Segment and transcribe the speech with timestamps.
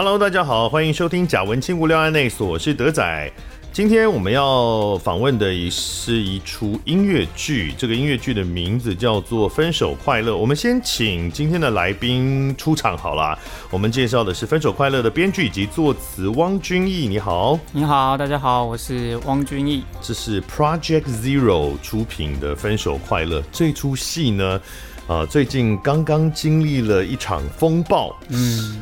[0.00, 3.32] Hello，大家好，欢迎收听贾文青无聊案内所，我是德仔。
[3.72, 10.32] 今天我们要访问的也是一出音乐剧，这个音乐剧的名字叫做《分手快乐》。
[10.36, 13.36] 我们先请今天的来宾出场好了。
[13.70, 17.08] 我们介绍的是《分手快乐》的编剧以及作词汪君毅。
[17.08, 19.82] 你好，你好，大家好，我是汪君毅。
[20.00, 24.60] 这是 Project Zero 出品的《分手快乐》这出戏呢。
[25.08, 28.78] 啊，最近刚刚经历了一场风暴，嗯，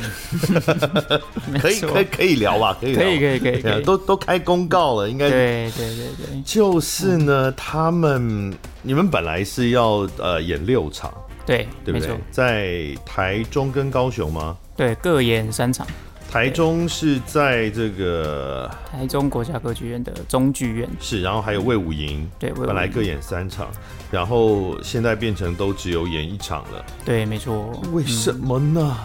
[1.62, 3.82] 可以可以可以聊吧，可以可以可以可以，可以。
[3.84, 5.30] 都都开公告了，应该。
[5.30, 8.52] 对对对对，就是呢，他们
[8.82, 11.14] 你们本来是要呃演六场，
[11.46, 12.10] 对对不对？
[12.32, 14.56] 在台中跟高雄吗？
[14.76, 15.86] 对，各演三场。
[16.30, 23.68] 台中是在这个台中国家歌剧院的中剧院，是，然后还有魏武营，对，本来各演三场，
[24.10, 27.70] 然后现在变成都只有演一场了，对，没错。
[27.92, 28.98] 为什么呢？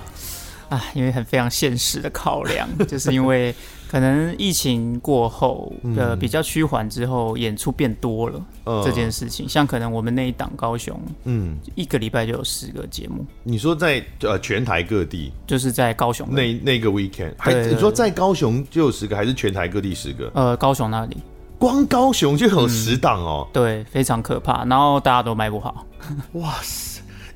[0.70, 3.54] 嗯、啊，因为很非常现实的考量， 就是因为。
[3.92, 8.42] 可能疫情过后，呃，比较趋缓之后，演出变多了。
[8.86, 13.26] 这件事情，像可能我们那一档高雄，嗯，一个礼拜就有十个节目。
[13.44, 20.32] 你说在呃全台各地，就是在高雄那那个 weekend，还你说在高雄就有十个，还是全台各地十个？
[20.36, 21.18] 呃，高雄那里，
[21.60, 23.46] 光高雄就有十档哦。
[23.52, 25.86] 对，非常可怕，然后大家都卖不好。
[26.34, 26.91] 哇塞！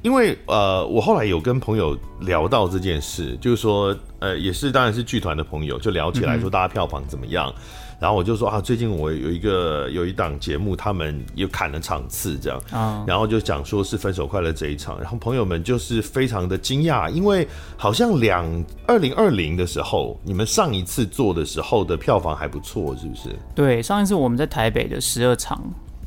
[0.05, 7.51] 因为呃，我后来有跟朋友聊到这件事，就是说，呃，也是当然是剧团的朋友，就聊起来说大家票房怎么样。
[7.57, 7.63] 嗯、
[7.99, 18.45] 然后我就说啊，最近我有一个有一档节目，他们又砍了场次这样，嗯、然后就讲说是分手快乐这一场，然后朋友们就是非常的惊讶，因为好像两
[18.85, 23.35] 二零二零的时候，你们上一次做的时候的票房还不错，是不是？
[23.55, 25.59] 对，上一次我们在台北的十二场。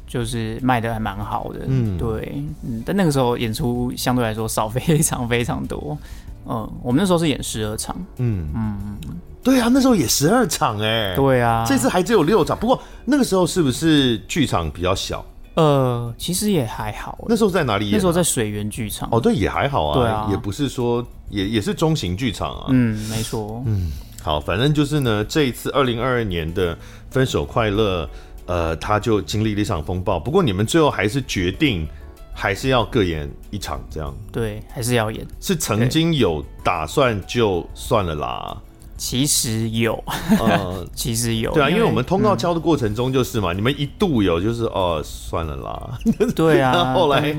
[0.08, 5.96] 就是卖的还蛮好的，嗯，对，嗯，但那个时候演出相对来说少非常非常多，
[6.48, 8.48] 嗯，我们那时候是演十二场，嗯。
[8.54, 8.98] 嗯，
[9.44, 15.24] 对啊，那时候也十二场哎，对啊，这次还只有六场，不过那个时候是不是剧场比较小？
[15.54, 17.92] 呃，其实也还好，那时候在哪里演？
[17.94, 23.90] 那时候在水源剧场，哦，对，也还好啊，对啊，也不是说也也是中型剧场啊，嗯，没错，嗯，
[24.22, 26.76] 好，反正就是呢，这一次二零二二年的
[27.10, 28.08] 分手快乐。
[28.48, 31.86] 呃，他就经历了一场风暴，不过你们最后还是决定，
[32.32, 34.12] 还是要各演一场，这样。
[34.32, 35.24] 对，还是要演。
[35.38, 38.56] 是曾经有打算就算了啦。
[38.96, 40.02] 其实有，
[40.40, 41.52] 呃， 其实有。
[41.52, 45.98] 对啊，因为我们通告敲的过程中就是嘛，嗯、你们一度有就是哦，算了啦。
[46.34, 46.92] 对啊。
[46.96, 47.36] 后来。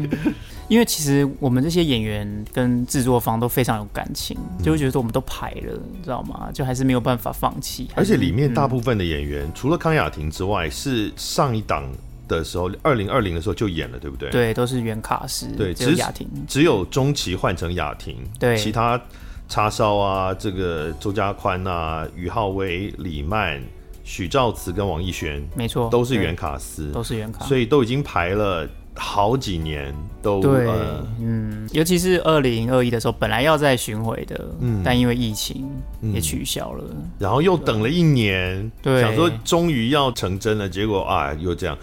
[0.69, 6.49] 因为其实我们这些演员跟制作方都非常有感情，就会觉得说我们都排了，你知道吗？
[6.53, 7.89] 就还是没有办法放弃。
[7.95, 11.91] 而且里面大部分的演员，嗯、除了康雅婷之外，是上一档
[12.27, 14.29] 的时候，二零二零的时候就演了，对不对？
[14.29, 15.47] 对，都是原卡司。
[15.57, 18.17] 对，只有雅婷，只有中期换成雅婷。
[18.37, 19.01] 对，其他
[19.47, 23.59] 叉烧啊，这个周家宽啊，于浩威、李曼、
[24.03, 28.69] 许兆慈跟王艺轩，没错，都是原卡司，都是原卡，所以都已经排了。
[28.95, 35.69] 好几年都对，呃、嗯，尤其是二零二一的时候，本来要再巡回的，嗯，但因为疫情
[36.13, 41.77] 也取消了，嗯、然后又等了一年，对，想说终于要成真了，结果啊，又这样，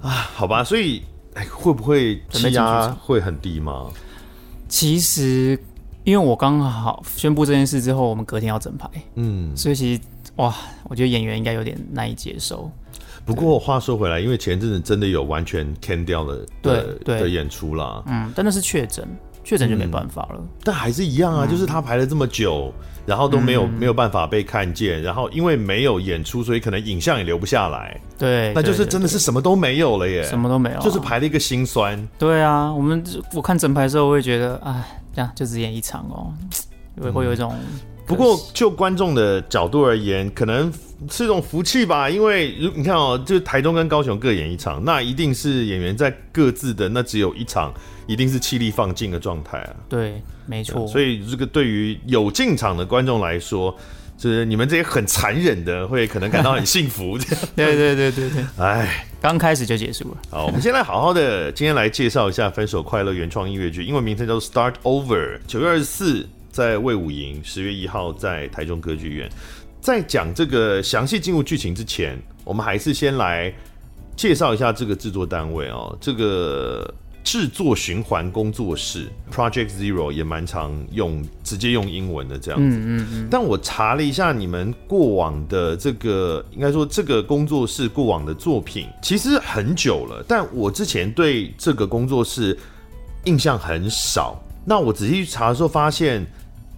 [0.00, 1.02] 啊，好吧，所以，
[1.34, 3.86] 哎，会不会气压会很低吗？
[4.68, 5.58] 其实，
[6.04, 10.00] 因为我刚好宣布这件事之后，我们隔天要整排，嗯，所以其实，
[10.36, 12.70] 哇，我觉得演员应该有点难以接受。
[13.30, 19.06] 不过话说回来，因为前阵子真的有完全 can 掉了对的演出啦，嗯，但那是确诊，
[19.44, 20.38] 确诊就没办法了。
[20.40, 22.74] 嗯、但还是一样啊，嗯、就是他排了这么久，
[23.06, 28.00] 然后都没有、嗯、没有办法被看见，然后因为没有演出，所以可能影像也留不下来。
[28.18, 31.96] 对，那就是真的是什么都没有了耶，什么都没有、啊，就是排了一个心酸。
[32.18, 33.00] 对啊，我们
[33.32, 36.34] 我看整排的时候，我会觉得，哎，这样就只演一场哦，
[37.00, 37.54] 会会有一种。
[38.10, 40.72] 嗯不过，就观众的角度而言，可能
[41.10, 42.10] 是一种福气吧。
[42.10, 47.72] 因为如你看哦，就台中跟高雄各演一场，那一定是演员在各自的那只有一场，
[48.06, 49.70] 一定是气力放尽的状态啊。
[49.88, 50.86] 对，没错。
[50.86, 53.74] 所以这个对于有进场的观众来说，
[54.18, 57.16] 就是你们这些很残忍的，会可能感到很幸福。
[57.54, 58.44] 对对对对对。
[58.58, 60.16] 哎，刚开始就结束了。
[60.30, 66.28] 好，我们先来好好的，今天来介绍一下《分手快乐》原创音乐剧，英文名称叫做《Start Over》，九月二十四。
[66.50, 69.30] 在魏武营，十月一号在台中歌剧院。
[69.80, 73.50] 在讲这个详细进入剧情之前，我们还是先来
[74.14, 75.96] 介绍一下这个制作单位哦。
[75.98, 76.92] 这个
[77.24, 82.76] 制作循环工作室 Project Zero 也蛮常用，直接用英文的这样子。
[82.76, 83.28] 嗯嗯嗯。
[83.30, 90.22] 但我查了一下你们过往的这个，应该说这个工作室过往的作品，其实很久了。
[90.28, 92.54] 但我之前对这个工作室
[93.24, 94.38] 印象很少。
[94.66, 96.22] 那我仔细去查的时候发现。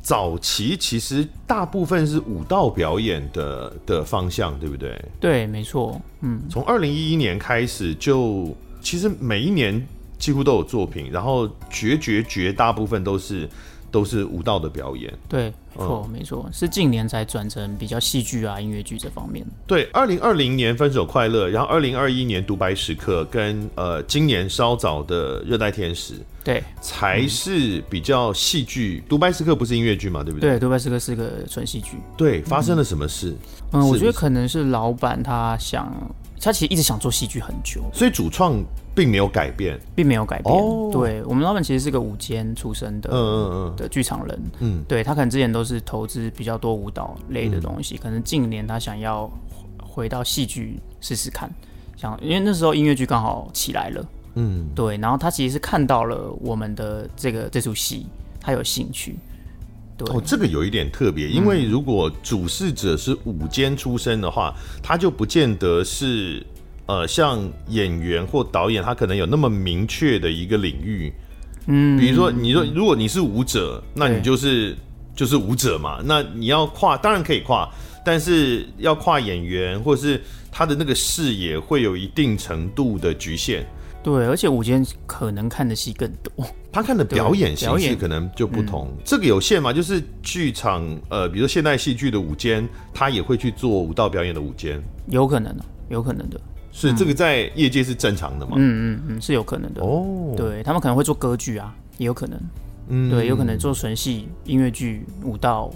[0.02, 5.00] 早期其实大部分是舞蹈表演的的方向，对不对？
[5.20, 6.00] 对，没错。
[6.20, 9.87] 嗯，从二零一一年开始就，其实每一年
[10.19, 13.49] 几乎都有作品，然后绝绝绝大部分都是
[13.93, 15.12] 都是舞蹈的表演。
[15.29, 15.53] 对。
[15.75, 19.43] 没错，没错，是近年才转成比较戏剧啊、音乐剧这方面。
[19.67, 26.12] 对，二零二零年《分手快乐》，然后二零二一年《独白时刻》，跟呃今年稍早的《热带天使》，
[26.44, 29.03] 对，才是比较戏剧。
[29.09, 30.23] 《独白时刻》不是音乐剧嘛？
[30.23, 30.50] 对不对？
[30.50, 31.97] 对，《独白时刻》是个纯戏剧。
[32.19, 33.35] 对，发生了什么事？
[33.71, 35.91] 嗯，嗯，我觉得可能是老板他想，
[36.38, 38.62] 他其实一直想做戏剧很久，所以主创。
[38.94, 40.55] 并没有改变，并没有改变。
[40.55, 44.43] 哦、对，我们老板其实是个舞间出身的，嗯嗯嗯，的剧场人。
[44.61, 49.31] 嗯，对，他可能之前都是投资比较多舞蹈类的东西，嗯、可能近年他想要
[49.83, 51.50] 回到戏剧试试看，
[51.97, 54.05] 想因为那时候音乐剧刚好起来了。
[54.35, 58.06] 嗯，对，然后他其实是看到了我们的这个这出戏，
[58.41, 59.17] 他有兴趣。
[59.97, 66.47] 对，哦，这个有一点特别，因为如果主事者是舞间出身的话，他就不见得是。
[66.93, 71.11] 呃，像演员或导演，他可能有那么明确的一个领域，
[71.67, 74.77] 嗯，比如说，你说如果你是舞者，那你就是
[75.17, 77.67] 就是舞者嘛，那你要跨，当然可以跨，
[78.05, 83.67] 但是要跨演员或者是他的那个视野会有一定程度的局限。
[84.03, 88.95] 对，而且舞间可能看的戏更多，他看的表演形式可能就不同。
[89.03, 89.73] 这个有限嘛？
[89.73, 96.38] 就是剧场，呃，比如说现代戏剧的舞间，他也会去做舞蹈表演的舞间，有可能的，有可能的。
[96.73, 98.55] 是这个在业界是正常的嘛？
[98.57, 100.35] 嗯嗯嗯，是有可能的哦。
[100.37, 102.41] 对，他们可能会做歌剧啊，也有可能。
[102.89, 105.71] 嗯，对，有可能做纯戏、音乐剧、舞蹈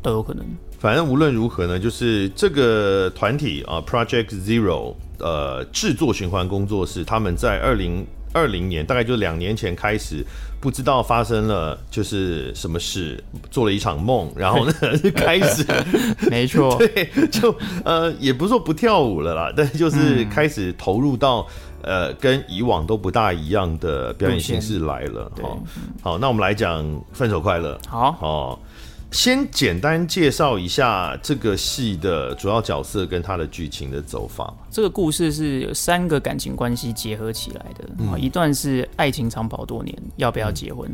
[0.00, 0.46] 都有可能。
[0.78, 10.24] 反正无论如何呢，就是这个团体啊，Project Zero，呃，制作循环工作室，他们在二零二零年，大概就两年前开始。
[10.58, 15.64] 不知道发生了就是什么事，做了一场梦，然后呢 就开始，
[16.28, 17.54] 没错， 对，就
[17.84, 21.46] 呃也不是说不跳舞了啦，但是就是开始投入到、
[21.82, 25.30] 嗯、呃跟以往都不大一样的表演形式来了。
[25.40, 25.62] 好，
[26.02, 27.78] 好，那我们来讲《分手快乐》。
[27.88, 28.60] 好，好。
[29.12, 34.52] 先简单介绍一下这个戏的主要角色跟他的剧情的走法。
[34.70, 40.90] 这个故事是有三个感情关系结合起来的啊，嗯、一段是爱情长跑多年，要不要结婚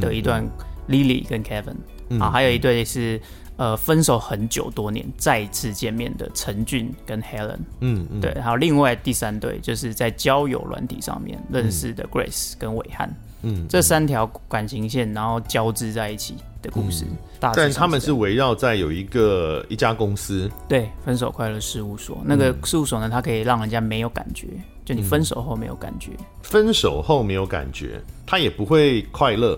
[0.00, 0.42] 的一段
[0.88, 1.76] ，Lily 跟 Kevin
[2.20, 3.20] 啊，还有一对是
[3.56, 8.20] 呃分手很久多年再次见面的陈俊跟 Helen，嗯，嗯。
[8.20, 13.14] 对，还有另外第三对就是在交友软体上面认识的 Grace 跟韦翰。
[13.42, 17.16] 嗯，这三条感情线，然后交织在一起的故事，嗯、
[17.54, 22.18] 但他们是围绕在有一个一家公司，对，分手快乐事务所。
[22.24, 24.48] 那个事务所呢，它可以让人家没有感觉，
[24.84, 29.56] 就你分手后没有感觉，嗯、分手后没有感觉，他也不会快乐，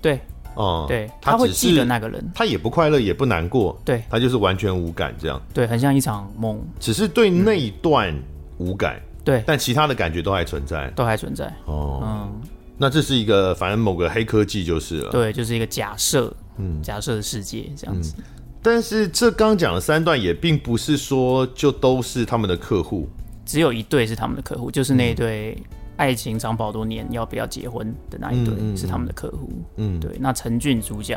[0.00, 0.18] 对，
[0.54, 8.12] 哦、嗯，对，他会记得那个人，他也不快乐，也不难过，对，他就是完全无感这样，对，很像一场梦，只是对那一段
[8.58, 12.42] 无感，嗯、对，但其他的感觉都还存在，都还存在，哦，嗯。
[12.82, 15.10] 那这是一个，反正某个黑科技就是了。
[15.12, 18.12] 对，就是一个假设，嗯，假设的世界这样子。
[18.18, 18.24] 嗯、
[18.60, 23.08] 但是这刚讲的三段也并不是说就都是他们的客户，
[23.46, 25.56] 只有一对是他们的客户，就是那一对
[25.96, 29.48] 爱情长跑多年要不要结婚的那一对是他们的客户。
[29.76, 30.16] 嗯，对。
[30.18, 31.16] 那陈俊主角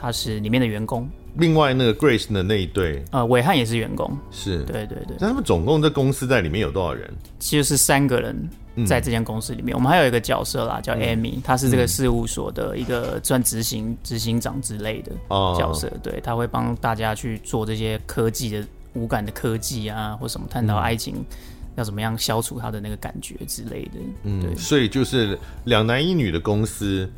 [0.00, 4.16] 他是里面的员工，另外那个 Grace 的那一对，呃，韦汉也是员工。
[4.30, 5.16] 是，对对对。
[5.20, 7.12] 那他们总共这公司在里面有多少人？
[7.38, 8.48] 其实是三个人。
[8.86, 15.90] 在这间公司里面，我们还有一个角色啦，叫 Amy，她是这个事务所的一个算执行执行长之类的角色。
[16.02, 21.16] 对，他会帮大家去做这些科技的无感的科技啊，或什么探讨爱情
[21.74, 23.98] 要怎么样消除他的那个感觉之类的。
[24.22, 27.10] 嗯，对，所以就是两男一女的公司，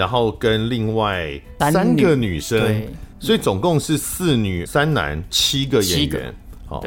[0.00, 2.88] 然后跟另外三个女生，对，
[3.18, 6.34] 所以总共是四女三男七个演员。
[6.64, 6.82] 好，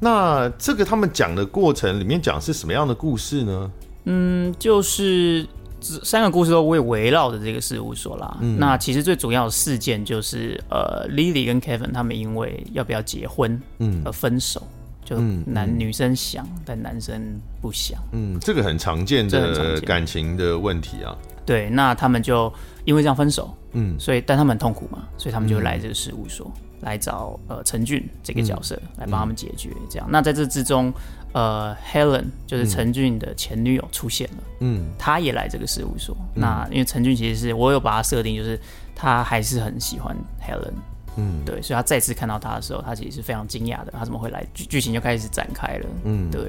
[0.00, 3.70] 那这个他们讲的过程里面讲是什么样的故事呢？
[4.06, 5.46] 嗯，就是
[5.80, 8.36] 三个故事都会围绕着这个事务所啦。
[8.40, 14.66] 嗯、那其实最主要的事件就是，呃，Lily 跟 Kevin 他们因为要不要结婚，嗯，而分手。
[15.10, 17.98] 嗯、就男女生想，嗯、但男生不想。
[18.12, 21.16] 嗯，这个很常见的感情的问题啊。
[21.48, 22.52] 对，那他们就
[22.84, 23.52] 因为这样分手。
[23.72, 26.46] 嗯，所以但他们很痛苦嘛，所以他们就来这个事务所。
[26.54, 30.94] 嗯来找呃陈俊这个角色、嗯、来帮他们解决这样，嗯、那在这之中，
[31.32, 36.16] 呃 Helen 就是陈俊的前女友出现了，嗯，他也来这个事务所。
[36.36, 38.56] 嗯、那因为陈俊其实是我有把他设定，就是
[38.94, 40.70] 他还是很喜欢 Helen，
[41.16, 44.46] 嗯，对，所以他再次看到他的时候，他其实是非常惊讶的，他怎么会来？
[44.54, 46.40] 剧剧情就开始展开了，嗯，对，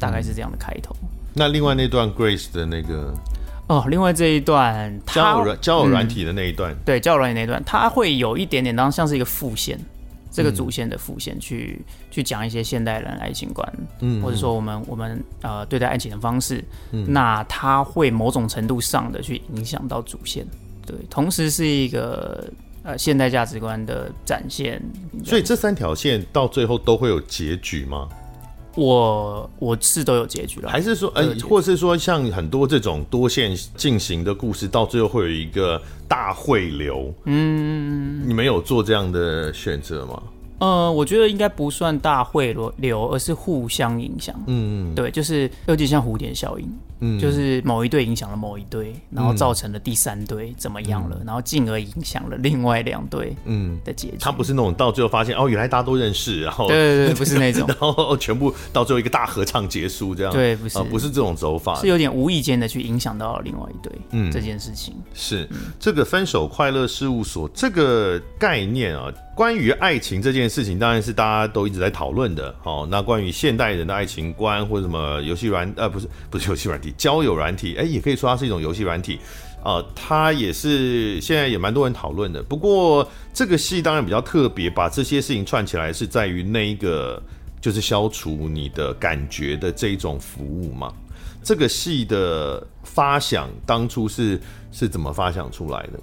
[0.00, 0.96] 大概是这样的开头。
[1.32, 3.14] 那另外那段 Grace 的那个。
[3.70, 9.78] 哦，另外这一段交友软交友软体的那一段，嗯、对交友软体那一段，它会有一点点当像是一个副线，
[10.28, 20.44] 这个主线的副线去、嗯、去讲一些现代人爱情观，嗯，或者说我们我们呃对待爱情的方式，嗯，那它会某种程度上的去影响到主线，
[20.84, 24.82] 对，同时是一个呃现代价值观的展现。
[25.24, 28.08] 所以这三条线到最后都会有结局吗？
[28.74, 37.12] 我我是都有结局了，还是说，呃，或是说，像很多这种多线进行的故事，到最后会有一个大汇流？
[37.24, 40.22] 嗯，你们有做这样的选择吗？
[40.60, 44.34] 呃，我觉得应该不算大汇流，而是互相影响。
[44.46, 46.68] 嗯，对，就是有点像蝴蝶效应。
[47.02, 54.18] 嗯，就是某一对影响了某一对，然后造成了第三对怎么样了，嗯、然后进而影响了另外两对嗯的结局。
[54.20, 60.30] 他不是那种到最后发现哦，原来大家都认识，然后对对对，不是那种， 然后全部到最后一个大合唱结束这样。
[60.30, 63.90] 对，不是、呃、不是这种走法，是有点无意间的去影响到了另外一对。
[64.10, 72.54] 嗯，这件事情是、嗯、这个分手快乐事务所这个概念啊，关于爱情这件事情，当然是大家都一直在讨论的。
[72.62, 76.92] 哦，那关于现代人的爱情观或者什么游戏软呃，不是不是游戏软体。
[76.98, 79.18] 交友软体，哎，也可以说它是一种游戏软体，
[79.64, 82.42] 呃，它也是现在也蛮多人讨论的。
[82.42, 87.18] 不过这个戏当然比较特别，把这些事情串起来是在于那一个
[87.62, 90.92] 就是消除你的感觉的这一种服务嘛。
[91.42, 94.38] 这个戏的发想当初是
[94.70, 95.98] 是怎么发想出来的？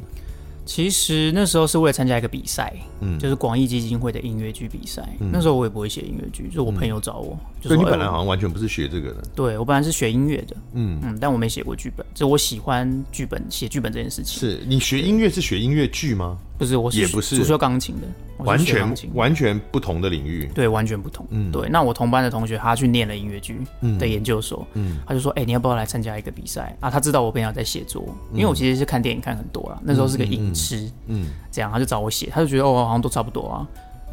[0.67, 5.01] 其实那时候是为了参加一个比赛，嗯，就是广义基金会的音乐剧比赛。
[5.19, 7.39] 嗯、那时候我也不会写音乐剧，就是我朋友找我。
[7.61, 9.23] 所以、嗯、你本来好像完全不是学这个的。
[9.35, 14.39] 对，我本来是学音乐的，嗯嗯，但我没写过剧本，就我喜欢剧本，写剧本这件事情。
[14.39, 16.37] 是你学音乐是学音乐剧吗？
[16.57, 18.07] 不是，我是也不是主修钢琴的，
[18.43, 20.49] 完全完全不同的领域。
[20.55, 21.23] 对，完全不同。
[21.29, 21.69] 嗯，对。
[21.69, 23.59] 那我同班的同学他去念了音乐剧
[23.99, 33.67] 的研究所，嗯，他就说：“哎、欸，你要不要来参加一个比赛啊？”他知道我平常在写作，因为我其实是看电影看很多了，那时候是个影痴，嗯，这样他就找我写，他就觉得哦，好像都差不多啊。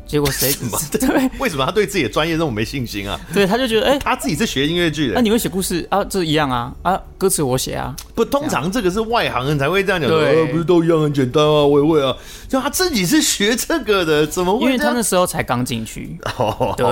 [0.06, 0.52] 结果谁？
[0.98, 3.18] 对，为什么他对自己的专业那么没信心啊？
[3.32, 6.04] 对，他就觉得，哎、欸，他自己是学音乐剧的，那、啊、你会写故事啊？
[6.04, 7.94] 这一样啊啊，歌词我写啊。
[8.14, 10.08] 不，通常这个是外行人才会这样讲。
[10.08, 11.64] 对、呃，不是都一样很简单啊？
[11.64, 12.14] 我也会啊。
[12.48, 14.66] 就他自己是学这个的，怎么会？
[14.66, 16.16] 因为他那时候才刚进去。
[16.36, 16.86] 哦，对，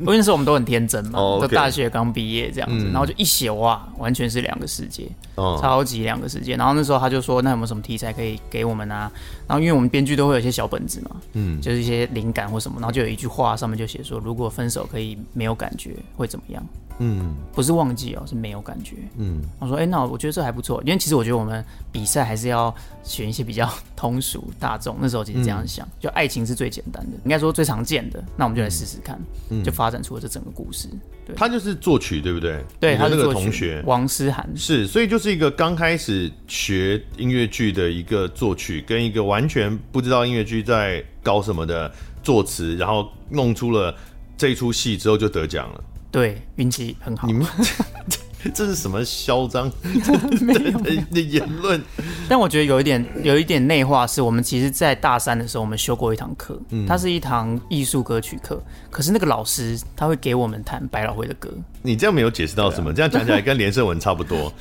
[0.00, 6.56] 因为那时候我们都很天真嘛，哦 okay、都大学刚毕业这样子，嗯、然后就一写哇，完全是两个世界，哦、超级两个世界。
[6.56, 9.10] 然后那时候他就说，那有没有什么题材可以给我们啊？
[9.46, 13.28] 然后因为我们编剧都会有一些小本子嘛，嗯，就是一些灵感或什么，然后就有一句。
[13.28, 16.66] 话上面就写说，如果分手可以没有感觉，会怎么样？
[16.98, 18.96] 嗯，不是忘记哦，是没有感觉。
[19.16, 22.74] 嗯，我说，哎、欸，那我觉得这还不错，因为其实我觉得我们比赛还是要
[23.04, 24.96] 选一些比较 通俗大众。
[24.98, 30.88] 那时候其实这样想，嗯、就爱情是最简单的，应该说最常见的，那我们就来试试看，嗯、就发展出了这整个故事。
[31.24, 32.64] 对，他就是作曲，对不对？
[32.80, 41.92] 对，他那个同学王思涵是，所以就是一个刚开始学音乐剧的一个作曲，跟一个完全不知道音乐剧在搞什么的。
[42.28, 43.96] 作词，然后弄出了
[44.36, 45.82] 这一出戏之后就得奖了。
[46.10, 47.26] 对，运气很好。
[47.26, 47.46] 你们
[48.54, 49.70] 这是什么嚣张
[51.12, 51.80] 的言论？
[52.28, 58.62] 但我觉得有一点，有一点内化，是我们其实，在大三的时候，我们修过一堂课，嗯，它是一堂艺术歌曲课。
[58.90, 61.50] 可是那个老师他会给我们弹百老汇的歌。
[61.82, 62.92] 你这样没有解释到什么？
[62.92, 64.52] 这样讲起来跟连胜文差不多。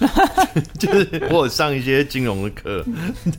[0.80, 2.84] 就是我有上一些金融的课，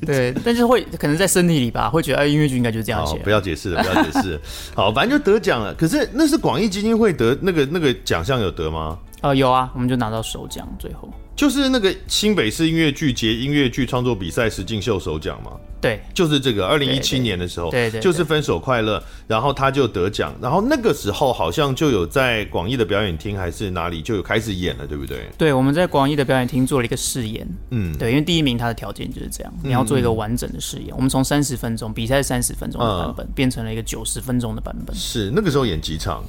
[0.07, 3.17] 对，但是会可能在身体里吧，会觉得哎，音乐剧应该就是这样写。
[3.19, 4.41] 不要解释了，不要解释。
[4.75, 5.75] 好，反正就得奖了。
[5.75, 8.99] 可是那是广义基金会得那个那个奖项有得吗？
[9.21, 15.53] 呃，有啊，我们就拿到首奖，最后就是那个新北市音乐剧节音乐剧创作比赛实境秀首奖嘛。
[15.81, 25.29] 对，就是这个二零一七年的时候，对对，就是分手快乐，然后他就得奖，然后那个时候好像就有在广义的表演厅还是哪里就有开始演了，对不对？
[25.39, 30.93] 对，我们在广义的表演厅做了一个试演，嗯，对，因为第一名他的条件就是这样，你要做一个完整的试演。
[30.97, 34.97] 我们从三十分钟比赛三十分钟的版本变成了一个九十分钟的版本。
[34.97, 36.25] 是那个时候演几场？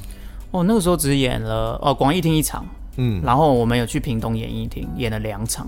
[0.51, 2.63] 哦，那个时候只演了哦广义厅一场。
[2.97, 5.67] 嗯，然后我们有去屏东演艺厅演了两场。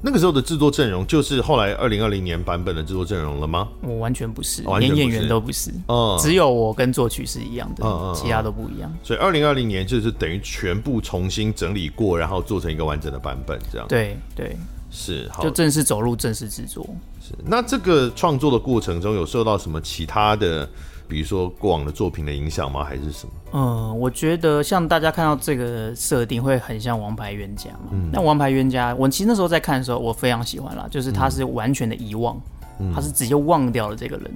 [0.00, 3.66] 那个时候的制作阵容就是后来二零二零年版本的制作阵容了吗？
[3.82, 8.88] 我完全不是，连演员都不是，哦，只有我跟作曲是一样的，嗯、其他都不一样。
[9.02, 13.88] 所以二零二零年就是等于全部重新整理过，然后做成一个完整的版本，这样。
[13.88, 14.56] 对对，
[14.88, 16.88] 是，好，就正式走入正式制作。
[17.20, 20.68] 是，那这个创作的过程中有受到什么其他的？
[21.08, 22.84] 比如说过往的作品的影响吗？
[22.84, 23.32] 还是什么？
[23.52, 27.88] 嗯，我觉得像大家看到这个设定会很像《王牌冤家》嘛。
[27.92, 28.10] 嗯。
[28.12, 32.38] 那《王牌冤家》，我其实那时候在看的时候，我非常喜欢啦，就是他是完全的遗忘，
[32.78, 34.30] 嗯、他是直接忘掉了这个人。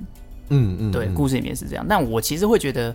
[0.49, 0.91] 嗯嗯。
[0.91, 1.85] 嗯对，故事里面是这样。
[1.87, 2.95] 但我其实会觉得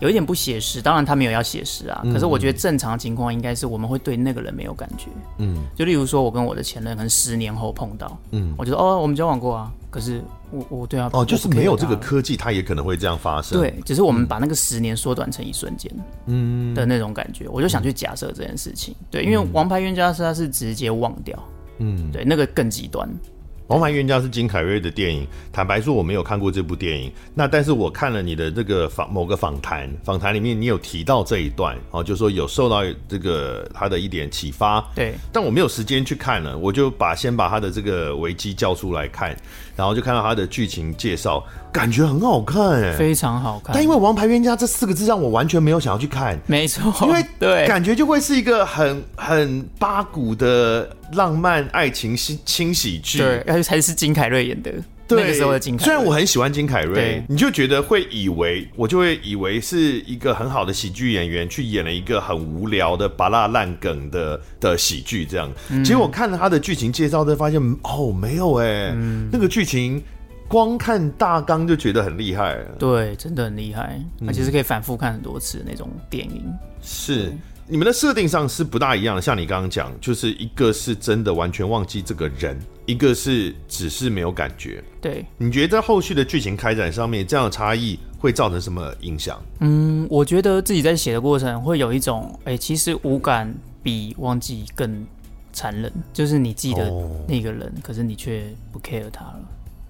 [0.00, 0.80] 有一点不写实。
[0.80, 5.08] 当然他没有要写实啊，可是我觉得正常情况应该是我们会对那个人没有感觉。
[5.36, 13.60] 嗯，就例如说我跟我的前任可能十年后碰到，嗯，我觉得哦，我们交往过啊，可是我我对啊，哦，就是没有这个科技，它也可能会这样发生。
[13.60, 15.92] 对，只是我们把那个十年缩短成一瞬间，
[16.26, 18.94] 嗯的那种感觉，我就想去假设这件事情。
[19.10, 21.38] 对，因为王牌冤家是他是直接忘掉，
[21.78, 23.08] 嗯，对，那个更极端。
[23.70, 27.12] 《王牌冤家》是金凯瑞的电影，坦白说我没有看过这部电影。
[27.34, 34.80] 那但是我看了你的这个访某个访谈，访谈里面你有提到这一段，哦，就说有受到这个他的一点启发。
[34.94, 39.36] 对，但我没有时间去看了，我就把先把他的这个危机叫出来看，
[39.78, 41.42] 然后就看到他的剧情介绍，
[41.72, 43.72] 感觉很好看，哎，非常好看。
[43.72, 50.90] 但因为《王牌冤家》这四个字让我完全没有想要去看，没错，因为 对，感觉就会是一个很很八股的。
[51.12, 54.70] 浪漫爱情新轻喜剧，对，而且才是金凯瑞演的。
[55.08, 65.50] 对，那个时候的金凯，虽然我很喜欢金凯瑞，你就觉得会以为，我就会以为是一个很好的喜剧演员去演了一个很无聊的芭乐烂梗的的喜剧这样。
[65.70, 70.02] 嗯、结果我看了他的剧情介绍，才发现哦，没有哎、欸，嗯、那个剧情
[70.46, 72.58] 光看大纲就觉得很厉害。
[72.78, 76.44] 对，真的很厉害，而且是可以反复看很多次的那种电影。
[76.82, 77.32] 是。
[77.70, 84.82] 你们的设定上是不大一样的，像你刚刚讲，就是一个是真的完全忘记这个人，一个是只是没有感觉。
[85.02, 89.38] 对，你觉得在后续的剧情开展上面，这样的差异会造成什么影响？
[89.60, 95.04] 嗯，我觉得自己在写的过程会有一种，哎、欸，其实无感比忘记更
[95.52, 96.90] 残忍，就是你记得
[97.26, 99.40] 那个人，哦、可是你却不 care 他了，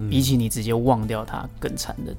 [0.00, 2.12] 嗯、比起你直接忘掉他更残忍。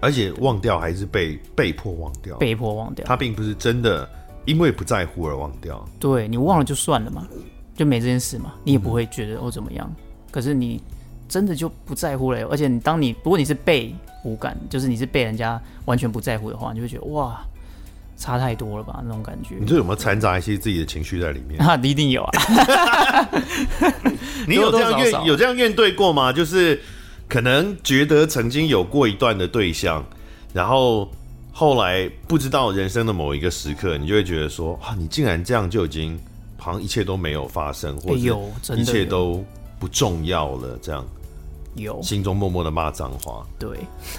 [0.00, 4.08] 而且忘掉还是被被迫忘掉，被迫忘掉，他并不是真的。
[4.44, 7.26] 因为不在乎而忘掉，对，你忘了就算了嘛，
[7.74, 9.90] 就没这件事嘛，你也不会觉得哦怎么样。
[10.30, 10.80] 可是你
[11.28, 17.40] 真的就不在乎了，而且你当你如果你是被无感，就是你是被人家完全不在乎的话，你就会觉得哇，
[18.16, 19.54] 差太多了吧那种感觉。
[19.58, 21.58] 你这有没有掺杂一些自己的情绪在里面？
[21.64, 22.30] 啊，一定有啊。
[24.46, 26.32] 你有这样怨有这样怨怼过吗？
[26.32, 26.80] 就是
[27.28, 30.04] 可能觉得曾经有过一段的对象，
[30.52, 31.10] 然后。
[31.56, 36.18] 后来不知道人生的某一个时刻，你就会觉得说，啊，你竟然这样就已经
[36.58, 39.44] 好像一切都没有发生，或者一切都
[39.78, 41.06] 不重要了，这样。
[41.76, 42.02] 有。
[42.02, 43.78] 心中默默的骂脏话，对，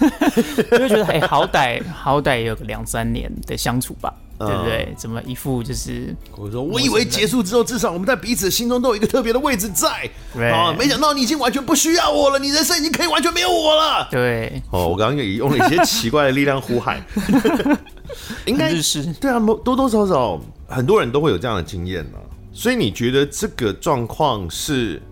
[0.70, 4.14] 就会觉得哎，好歹好歹也有个两三年的相处吧。
[4.38, 4.94] 对不对？
[4.96, 6.14] 怎么一副就是？
[6.36, 10.08] 我说，我以为结束之后，至少我们在彼此心中都有一个特别的位置在。
[10.34, 14.08] 对啊，没想到你已经完全不需要我了，你人生已经可以完全没有我了。
[14.10, 14.62] 对。
[14.70, 17.02] 哦，我刚刚也用了一些奇怪的力量呼喊。
[18.46, 22.18] 应该是对啊，多多少少很多人都会有这样的经验呢。
[22.52, 25.02] 所以你觉得这个状况是，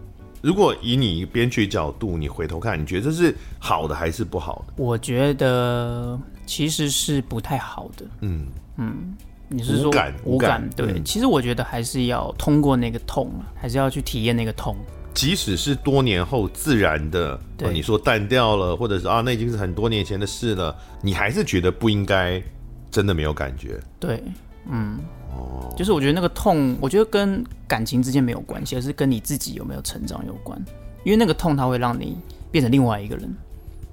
[0.40, 4.72] 如果以你编剧角度，你回头看，你觉得这是好的还是不好的？
[4.76, 8.06] 我觉得其实是不太好的。
[8.20, 8.46] 嗯。
[8.76, 9.16] 嗯，
[9.48, 10.14] 你是说无感？
[10.24, 14.76] 无感对，嗯、其实我觉得还是要通过那个痛，还是要去体验那个痛。
[15.14, 22.42] 即使是多年后自然的，对、哦，你说淡掉了，或者是啊，那已经是很多年前的事了，你还是觉得不应该
[22.90, 23.80] 真的没有感觉。
[24.00, 24.20] 对，
[24.68, 24.98] 嗯，
[25.30, 30.60] 哦，就是我觉得那个痛，我觉得跟感情之间没有关系，而是跟你自己有没有成长有关。
[31.04, 32.18] 因为那个痛，它会让你
[32.50, 33.32] 变成另外一个人。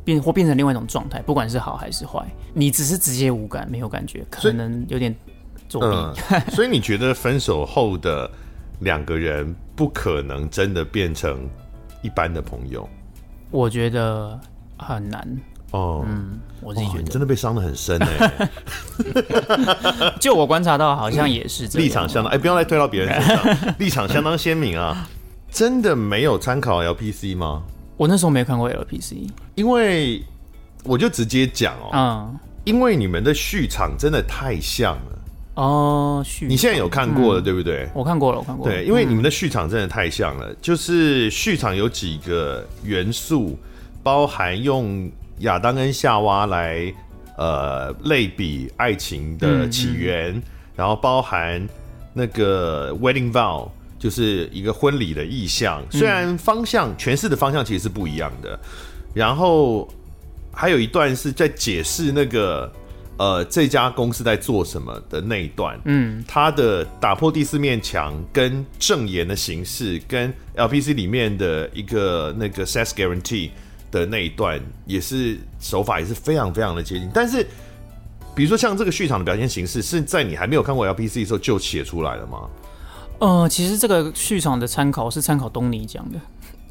[0.03, 5.15] 变或变成另外一种状态，不管是好还是坏，你只是直接无感，没有感觉，可能有点
[5.69, 5.87] 作弊。
[6.29, 8.29] 呃、 所以你觉得分手后的
[8.79, 11.47] 两个人不可能真的变成
[12.01, 12.87] 一般的朋友？
[13.51, 14.39] 我觉得
[14.77, 15.37] 很难
[15.71, 16.05] 哦。
[16.07, 18.49] 嗯，我自己觉得、哦、真的被伤的很深哎。
[20.19, 25.07] 就我观察到，好像也是立场相当哎，不要再推到别人身上， 立场相当鲜明啊。
[25.51, 27.63] 真的没有参考 LPC 吗？
[28.01, 30.23] 我那时候没看过 LPC，因为
[30.83, 35.19] 我就直接讲哦，嗯，因为你们的续场真的太像了。
[35.53, 37.87] 哦，续，你现在有看过了、嗯、对不对？
[37.93, 43.55] 我看过了，我看过了，对，因为你们的续场真的太像了，嗯、就是续场有几个元素，
[44.01, 45.07] 包含用
[45.41, 46.91] 亚当跟夏娃来
[47.37, 50.41] 呃类比爱情的起源，
[50.75, 51.69] 然后包含
[52.13, 53.69] 那个 wedding vow。
[54.01, 58.59] 就是一个婚礼的意象，虽然方向诠释的方向其实是不一样的。
[59.13, 59.87] 然后
[60.51, 62.73] 还有一段是在解释那个
[63.17, 65.79] 呃这家公司在做什么的那一段。
[65.85, 73.51] 嗯，它的打破第四面墙跟证言的形式，跟 LPC 里面的一个那个 s e s guarantee
[73.91, 77.07] 的那一段，也是手法也是非常非常的接近。
[77.13, 77.45] 但是，
[78.33, 82.49] 比如说像这个续场的表现形式，是在你还没有看过 LPC 的时候就写出来了吗？
[83.21, 86.19] 呃，其实这个序场的参考是参考东尼讲的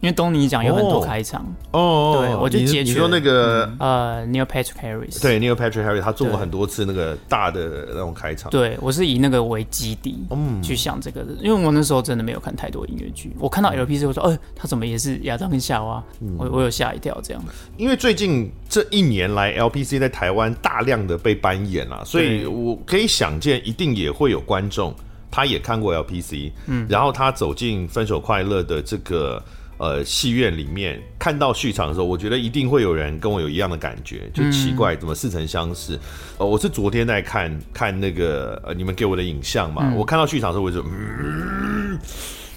[0.01, 8.51] 因为东尼奖有很多开场哦，对，我就截取你说那个呃，Neil Patrick Harris，对，Neil Patrick Harris，他做过很多次那个大的那种开场。
[8.51, 16.03] 对，我是以那个为基底，嗯，去想这个的，因为我那时候真的没有看太多音乐剧，我看到 LPC 我说，哎，他怎么也是亚当跟夏娃，
[16.39, 17.45] 我我有吓一跳这样。
[17.77, 24.95] 因为最近这一年来，LPC 在台湾大量的被搬演啊，所以我可以想见，一定也会有观众，
[25.31, 29.43] 他也看过 LPC，嗯，然后他走进《分手快乐》的这个。
[29.83, 35.99] 呃，戏院里面看到剧场的时候，我觉得一定会有人跟我有一样的感觉，就奇怪怎么似曾相识。
[36.37, 41.99] 呃，我是昨天在看看那个呃你们给我的影像嘛，嗯、我看到剧场的时候我就嗯，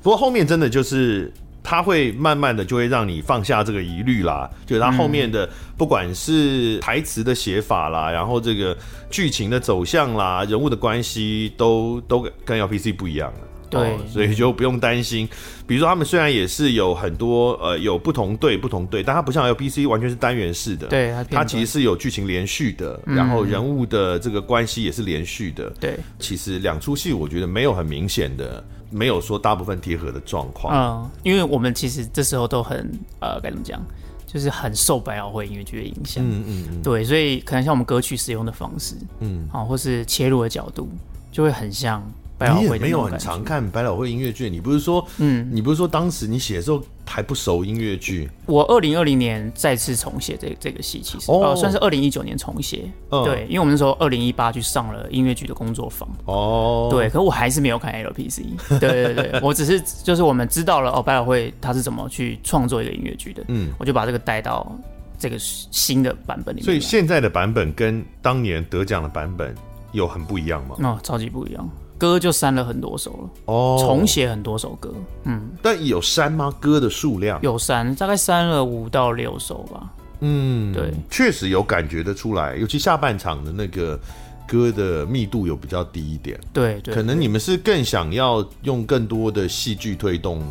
[0.01, 1.31] 不过后面真的就是
[1.63, 8.78] 他会慢慢的就会让你放下这个疑虑啦，就是他后面的不管是台词的写法啦，然后这个
[9.10, 13.39] 剧情的走向啦，人物的关系都都跟 LPC 不一样了。
[13.69, 15.28] 对，所以就不用担心。
[15.65, 20.86] 比如说，他们虽然也是有很多呃有不同队不同队，但它不像 LPC 完全是单元式的。
[20.86, 25.71] 对，它其实是有剧情连续的，然后人物的这个关系也是连续的。
[25.80, 30.73] 对，其实两出戏我觉得没有很明显的，没有说大部分贴合的状况。
[30.73, 33.82] 嗯，因为我们其实这时候都很呃该怎么讲，
[34.27, 36.23] 就是很受百老汇音乐剧的影响。
[36.23, 36.82] 嗯嗯嗯。
[36.82, 40.88] 对，所以可能像我们歌曲使用的方式，嗯，啊，或是切入的角度，
[41.32, 42.01] 就会很像。
[42.49, 48.29] 你也没有很常看百老汇音乐剧，你不是说，嗯，你不是说当时你写的时候还不熟音乐剧？
[48.45, 52.91] 我二零二零年再次重写这这个戏，其实哦，算是二零一九年重写。
[53.10, 56.10] 对，因为我们那时候二零一八去上了音乐剧的工作坊。
[56.25, 58.43] 哦，对，可我还是没有看 LPC。
[58.79, 64.71] 对对对，我只是就是我们知道了哦，百老汇他是怎么去创作一个音乐剧的，嗯，我就把这个带到
[65.19, 66.65] 这个新的版本里面。
[66.65, 69.53] 所以现在的版本跟当年得奖的版本
[69.91, 70.75] 有很不一样吗？
[70.79, 71.69] 哦，超级不一样。
[72.03, 76.53] 歌就删了很多首了哦，重写很多首歌，嗯，但有删吗？
[76.59, 79.89] 歌的数量有删，大概删了五到六首吧。
[80.19, 83.97] 嗯，对，确实有感觉得出来，尤其下半场的那个
[84.45, 86.37] 歌的密度有比较低一点。
[86.51, 90.41] 对对，可能你们是更想要用更多的戏剧推动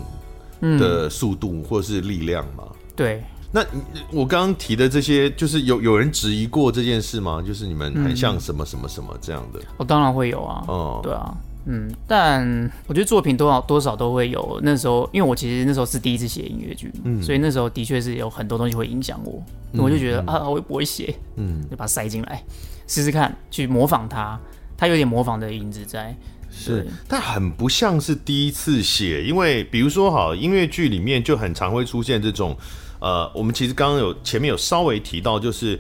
[0.78, 2.64] 的速度或是力量嘛？
[2.96, 3.22] 对。
[3.54, 3.62] 那
[4.10, 7.42] 我刚刚提的这些，就是有有人质疑过这件事吗？
[7.46, 9.60] 就是你们很像什么什么什么这样的？
[9.76, 10.64] 我、当然会有啊。
[10.68, 11.36] 哦，对啊，
[11.66, 12.42] 嗯，但
[12.86, 14.58] 我觉得作品多少多少都会有。
[14.62, 19.44] 那时候，因为我其实那时候是第一次写音乐剧，嗯，所以那时候的确是有很多东西会影响我。
[19.72, 22.42] 嗯、我就觉得、嗯、啊，我不会写，嗯，就把它塞进来
[22.86, 24.40] 试试看，去模仿它。
[24.78, 26.16] 它有点模仿的影子在，
[26.50, 32.56] 是，但很不像是第一次写，因为比如说好，音乐剧里面就很常会出现这种。
[33.02, 35.76] 呃，我们其实刚刚有前面有稍微提到，就是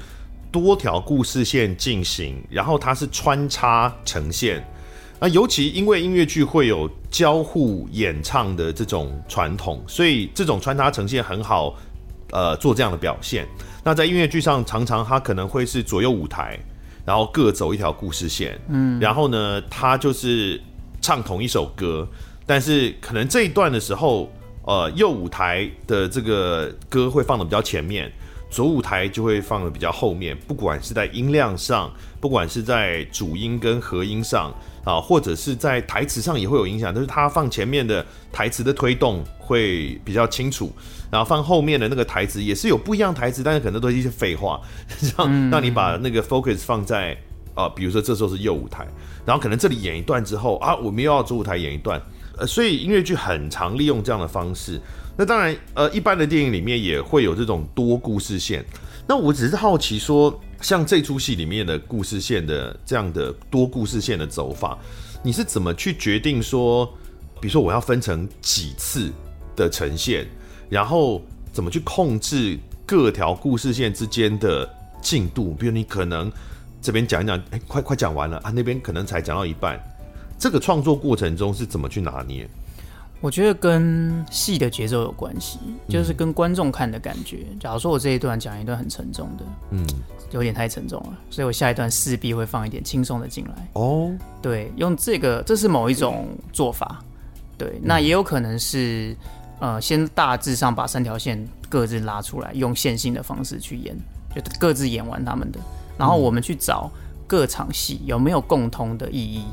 [0.50, 4.60] 多条故事线进行，然后它是穿插呈现。
[5.20, 11.76] 那尤其因为音乐剧会有交互演唱的这种传统，所以这种穿插呈现很好，
[12.32, 13.46] 呃，做这样的表现。
[13.84, 16.58] 那在音乐剧上，常常它可能会是左右舞台，
[17.06, 20.60] 然后各走一条故事线，嗯，然后呢，它就是
[21.00, 22.04] 唱同一首歌，
[22.44, 24.28] 但是可能这一段的时候。
[24.64, 28.10] 呃，右舞台的这个歌会放的比较前面，
[28.48, 30.36] 左舞台就会放的比较后面。
[30.46, 36.94] 不管是在音量上，不管是在主音跟和音上啊，或者是在台词上也会有影响。
[36.94, 40.72] 就是它放前面的台词的推动会比较清楚，
[41.10, 44.60] 然后放后面的那个台词也是有不一样台词，但是可能都是一些废话，
[45.18, 47.18] 让让你把那个 focus 放在
[47.54, 48.86] 啊，比如说这时候是右舞台，
[49.26, 52.00] 然后可能这里演一段之后啊，我们又要左舞台演一段。
[52.46, 54.80] 所以音乐剧很常利用这样的方式。
[55.16, 58.64] 那当然，呃，一般的电影里面也会有这种多故事线。
[59.06, 64.78] 那我只是好奇说，像这出戏里面的故事线的这样的多故事线的走法，
[65.22, 66.86] 你是怎么去决定说，
[67.40, 69.12] 比如说我要分成几次
[69.54, 70.26] 的呈现，
[70.70, 71.20] 然后
[71.52, 74.68] 怎么去控制各条故事线之间的
[75.02, 75.52] 进度？
[75.54, 76.32] 比如你可能
[76.80, 79.78] 这边讲一讲，哎，快快讲完了啊，那边可能才讲到一半。
[80.42, 82.48] 这个创作过程中是怎么去拿捏？
[83.20, 87.46] 我觉得跟戏的节奏有关系，就是跟观众看的感觉。
[87.48, 89.86] 嗯、假如说我这一段讲一段很沉重的，嗯，
[90.32, 93.68] 有点太沉重了，所以我下一段势必会放一点轻松的进来。
[93.74, 94.10] 哦，
[94.42, 97.00] 对，用这个，这是某一种做法。
[97.56, 99.16] 对，那也有可能是，
[99.60, 103.96] 呃，先大致上把三条线各自拉出来，用线性的方式去演，
[104.34, 105.60] 就各自演完他们的，
[105.96, 106.90] 然后我们去找
[107.28, 109.44] 各场戏有没有共通的意义。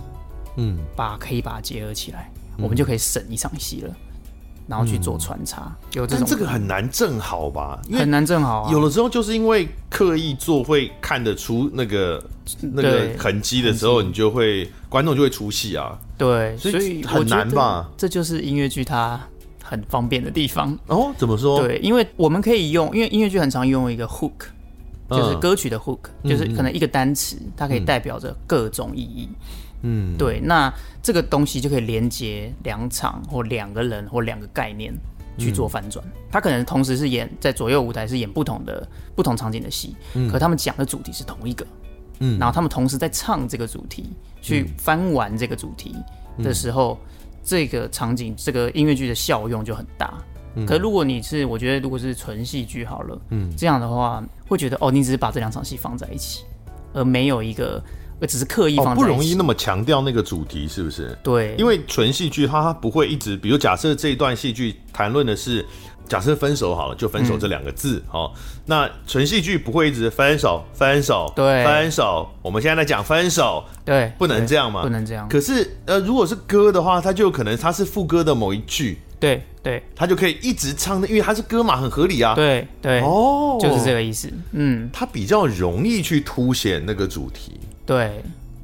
[0.58, 3.96] 嗯，把可以把它结合起来，嗯、我们就可以省一场戏了，
[4.68, 5.64] 然后去做穿插。
[5.66, 7.82] 嗯、有这种，但这个很难正好吧？
[7.92, 8.72] 很难正好啊。
[8.72, 12.24] 有的时候就是因为刻意做，会看得出那个
[12.62, 15.98] 那个痕迹的时候，你就会观众就会出戏啊。
[16.18, 17.90] 对，所以很难吧？
[17.98, 19.20] 这就是音乐剧它
[19.64, 20.78] 很方便的地方。
[20.88, 21.62] 哦，怎么说？
[21.62, 24.48] 对，因为我们可以用，因为音乐剧很常用一个 hook，
[25.10, 29.30] 就是歌曲的 hook，、嗯、就是可能一个单词，它可以代表着各种意义。
[29.32, 29.36] 嗯，
[30.18, 34.94] 对，那这个东西就可以连接两场或两个人或两个概念
[35.38, 36.04] 去做翻转。
[36.32, 39.96] 它可能同时是演在左右舞台是演不同的不同场景的戏，
[40.32, 41.66] 可他们讲的主题是同一个。
[42.20, 44.10] 嗯，然后他们同时在唱这个主题，
[44.42, 45.96] 去翻完这个主题
[46.44, 47.10] 的时候，嗯、
[47.44, 50.14] 这个场景、这个音乐剧的效用就很大。
[50.56, 56.44] 嗯、可如果你是，我觉得如果是纯戏剧好了，嗯，这样的话会觉得哦，你只是把这两场戏放在一起，
[56.92, 57.82] 而没有一个，
[58.22, 61.18] 而只是刻意放不容易那么强调那个主题，是不是？
[61.24, 65.66] 对，因为纯戏剧它它不会一直，比如假设这一段戏剧谈论的是。
[66.10, 68.32] 假设分手好了，就分手这两个字哦。
[68.66, 72.28] 那纯戏剧不会一直分手，分手，对，分手。
[72.42, 75.30] 我们现在在讲分手，对，不能这样嘛，不能这样。
[75.30, 82.34] 可是呃，如果是歌的话，它就有可能它是副歌的某一句，对对，它就可以一直唱的，因为它是歌嘛，很合理啊。
[82.34, 84.34] 对对，哦，就是这个意思。
[84.54, 87.60] 嗯，它比较容易去凸显那个主题。
[87.98, 88.24] 对，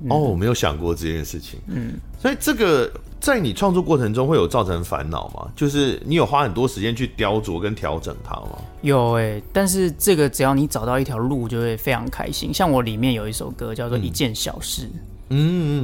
[0.10, 1.60] 哦，我没有想过这件事情。
[1.68, 2.92] 嗯，所以这个。
[3.18, 5.50] 在你创作过程中会有造成烦恼吗？
[5.56, 8.62] 就是你有花很多时间去雕琢跟调整它吗？
[8.84, 12.54] 有哎、欸，但是这个只要你找到一条路，就会非常开心。
[12.54, 15.00] 像我里面有一首歌叫做《一件小事》，嗯，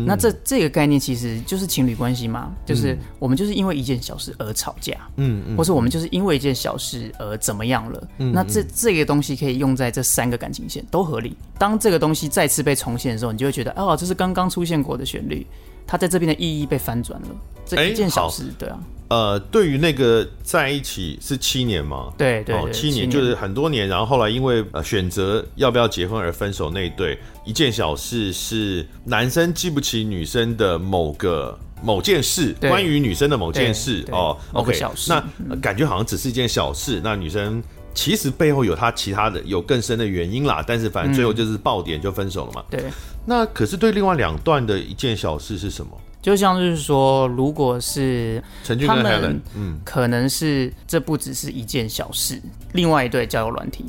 [0.05, 8.07] 那这这个概念其实就是情侣关系嘛，就是我们就是因为一件小事而吵架，嗯嗯，或是我们就是因为一件小事而怎么样了。
[8.19, 11.35] 嗯，那这这个东西可以用在这三个感情线都合理。
[11.57, 15.45] 当这个东西再次被重现的时候，你就会觉得哦，这是刚刚出现过的旋律。
[15.87, 17.27] 它在这边的意义被翻转了，
[17.65, 18.79] 这一件小事，欸、对啊。
[19.11, 22.13] 呃，对于那个在一起是七年嘛？
[22.17, 37.61] 对对，对，哦，七年就是很多年，然后后来因为呃选择要不要结婚而分手那一对，一件小事是男生记不起女生的某个某件事，关于女生的某件事哦，OK，小事，那、呃、感觉好像只是一件小事，那女生
[37.93, 42.63] 其实背后有她其他的有更深的原因啦，但是反正最后就是爆点就分手了嘛。
[42.69, 42.85] 对。
[43.25, 45.91] 那可是对另外两段的一件小事是什么？
[46.21, 52.35] 就像是说，如果是陈俊跟 Helen，嗯，可能是这不只是一件小事。
[52.43, 53.85] 嗯、另外一对交友软体，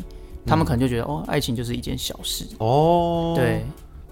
[0.46, 3.34] 他们可能就觉得、嗯、哦，爱情就是一件小事哦。
[3.36, 3.64] 对，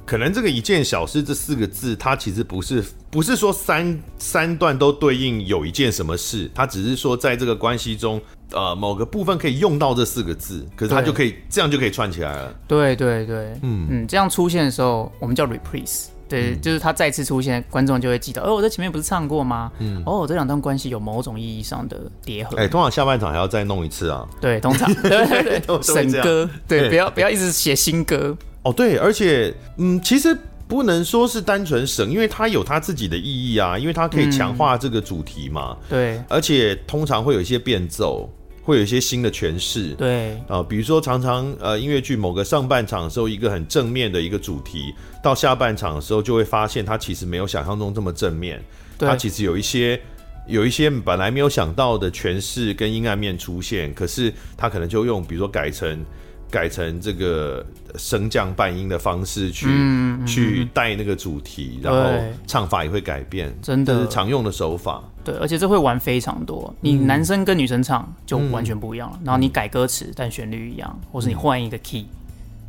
[0.05, 8.21] 可能这个一件小事这四个字，它其实不是不是说三三段都对应有一件什么事，它只是说在这个关系中。
[8.53, 12.53] 呃，某个部分可以用到这四个字，可是它就可以这样就可以串起来了。
[12.67, 16.07] 对对对，嗯嗯，这样出现的时候，我们叫 reprise。
[16.31, 19.71] 对，嗯、就是他再次出现，观众就会记得，哦，我在前面不是唱过吗？
[19.81, 22.57] 嗯，哦，这两段关系有某种意义上的叠合。
[22.57, 24.27] 哎、欸，通常下半场还要再弄一次啊。
[24.41, 28.37] 对，通常对对 对，审歌，对，不要不要一直写新歌。
[28.63, 30.37] 哦，对，而且嗯，其实
[30.69, 35.77] 不能说是单纯省，因为它有它自己的意义啊，因为它可以强化这个主题嘛。
[35.81, 38.31] 嗯、对，而且通常会有一些变奏。
[38.71, 40.33] 会有一些新的诠释，对。
[40.47, 48.63] 啊、呃，比如说常常呃音乐剧某个上半场的时候一个很正面的一个主题，到下半场的时候就会发现它其实没有想象中这么正面，
[48.97, 49.09] 对。
[49.09, 50.01] 它其实有一些
[50.47, 56.05] 有一些本来没有想到的诠释跟阴暗面出现，可是他可能就用比如说改成。
[56.53, 62.11] 改成这个升降半音的方式去、嗯、去带那个主题，然后
[62.45, 64.03] 唱法也会改变，真的。
[64.03, 65.01] 是常用的手法。
[65.25, 66.75] 对，而且这会玩非常多。
[66.81, 72.09] 你男生跟女生唱就完全不一样了，嗯、然后你改歌词但旋律一样，或是你换一个 key，、嗯、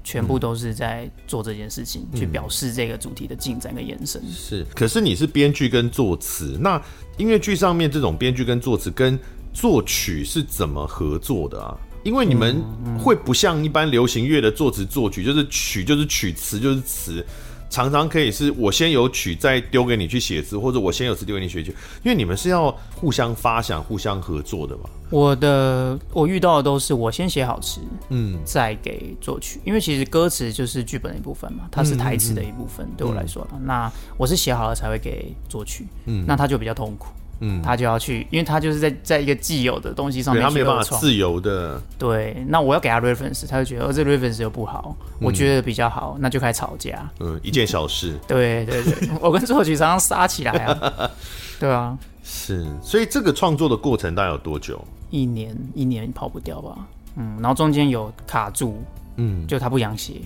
[0.04, 4.22] 全部都是在做这件事情，嗯、去表示这个主题的进展跟延伸。
[4.30, 6.82] 是，可是你是编剧跟作词，那
[7.18, 9.18] 音乐剧上面这种编剧跟作词跟
[9.54, 11.78] 作曲是怎么合作的啊？
[12.04, 12.64] 因为你们
[12.98, 17.24] 会不像一般流行乐的作词作曲，就是曲就是曲，词就是词，
[17.72, 21.74] 常常可以是我先有曲，再丢给你去写词，或者我先有词丢给你写曲。
[22.04, 24.84] 因为你们是要互相发想、互相合作的嘛。
[25.10, 27.80] 我的我遇到的都是我先写好词，
[28.10, 29.62] 嗯，再给作曲。
[29.66, 32.86] 因为其实歌词就是剧本的一部分嘛，它是台词的一部分。
[32.98, 37.08] 对我来说，那我是写好了才会给作曲，嗯，那他就比较痛苦。
[37.44, 41.82] 嗯，他就要去，因为他就是在在一个既有的东西上面，他没有办法自由的。
[41.98, 47.10] 对，那我要给他 reference，他就觉得哦，这 reference 又不好，我觉得比较好，那就开始吵架。
[47.20, 48.18] 嗯，一件小事。
[48.28, 51.12] 对对对，我跟作曲常常杀起来啊。
[51.60, 54.84] 对啊，是，所以这个创作的过程大概有多久？
[55.10, 56.76] 一年，一年跑不掉吧。
[57.18, 58.82] 嗯，然后中间有卡住，
[59.18, 60.22] 嗯，就他不想写，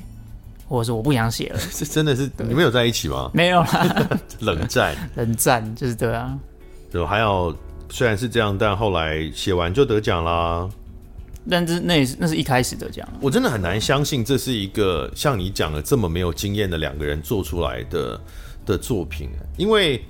[0.68, 1.58] 或者是我不想写了。
[1.72, 3.32] 是真的是你们有在一起吗？
[3.34, 4.08] 没有啦，
[4.40, 6.38] 冷战，冷战就是对啊。
[6.96, 7.54] 就还要，
[7.90, 10.66] 虽然是这样，但后来写完就得奖啦。
[11.50, 13.06] 但是那也是那是一开始得奖。
[13.20, 18.22] 我真的很难相信这是一个像你讲的这么没有经验的两个人做出来的
[18.66, 19.30] 的作品。
[19.58, 20.02] 因为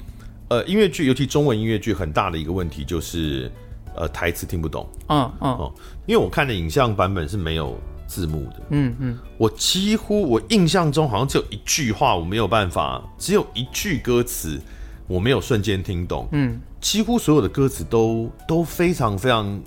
[0.47, 3.51] 呃，音乐剧尤其中文音乐剧很大的一个问题就是
[3.95, 4.87] 呃台词听不懂。
[5.09, 5.73] 嗯嗯哦，
[6.05, 8.61] 因为我看的影像版本是没有字幕的。
[8.69, 14.61] 嗯嗯，我几乎我印象中好像只有一句话我没有办法，只有一句歌词
[15.07, 16.27] 我没有瞬间听懂。
[16.31, 19.61] 嗯，几乎所有的歌词都都非常非常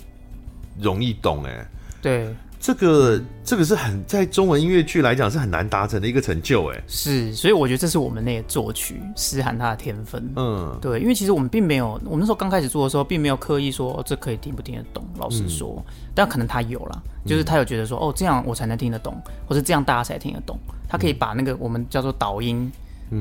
[0.79, 1.43] 容易懂。
[1.43, 1.69] 哎，
[2.01, 2.33] 对。
[2.61, 19.15] 这个这个是很在中文音乐剧来讲是很难达成的一个成就，哎，是，所以我觉得这是我们那个作曲诗涵他的天分，嗯，对，因为其实我们并没有，我们那时候刚开始做的时候，并没有刻意说这可以听不听得懂，老实说，嗯、但可能他有啦，就是他有觉得说，哦，这样我才能听得懂，
[19.47, 22.69] 或者这样大家才听得懂，他可以把那个我们叫做导音。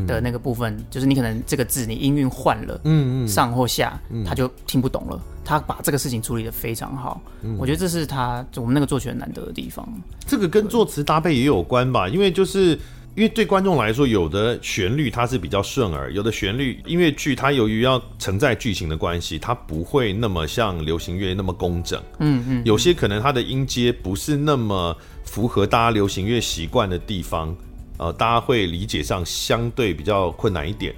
[0.07, 5.21] 的那个部分，就是你可能这个字你音韵换了，嗯嗯，上或下，他就听不懂了。
[5.45, 7.19] 他把这个事情处理的非常好，
[7.59, 9.89] 我觉得这是他我们那个作曲很难得的地方。
[10.27, 12.07] 这个跟作词搭配也有关吧？
[12.07, 12.79] 因为就是
[13.15, 21.99] 因为对观众来说，有的旋律它是比较顺耳，有的旋律音乐剧它由于要承载剧情的关系，它不会那么像流行乐那么工整。
[22.19, 27.57] 嗯嗯，有些可能它的音阶不是那么符合大家流行乐习惯的地方。
[27.99, 30.95] 呃，大家会理解上相对比较困难一点，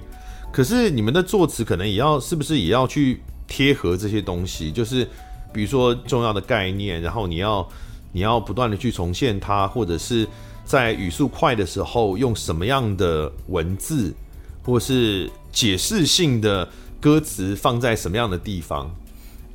[0.52, 4.70] 可是你们的作词可能也要，是不是也要去贴合这些东西？
[4.70, 5.08] 就是
[5.52, 7.66] 比如说重要的概念，然后你要
[8.12, 10.28] 你要不断的去重现它，或者是
[10.64, 14.14] 在语速快的时候用什么样的文字，
[14.62, 16.68] 或是解释性的
[17.00, 18.94] 歌词放在什么样的地方，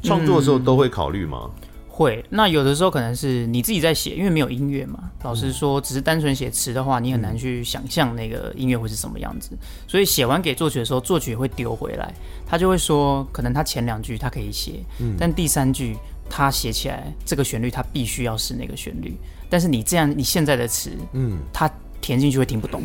[0.01, 1.51] 创作的时候都会考虑吗？
[1.97, 5.09] 会，那有的时候可能是你自己在写，因为没有音乐嘛。
[5.23, 9.51] 老实说，只是单纯写词的话，你很难去想象那个音乐会是什么样子。
[9.87, 12.13] 所以写完给作曲的时候，作曲也会丢回来，
[12.45, 14.73] 他就会说，可能他前两句他可以写，
[15.17, 15.95] 但第三句
[16.29, 19.15] 他写起来这个旋律他必须要是那个旋律。
[19.49, 22.83] 但是你这样，你现在的词，嗯，他填进去会听不懂。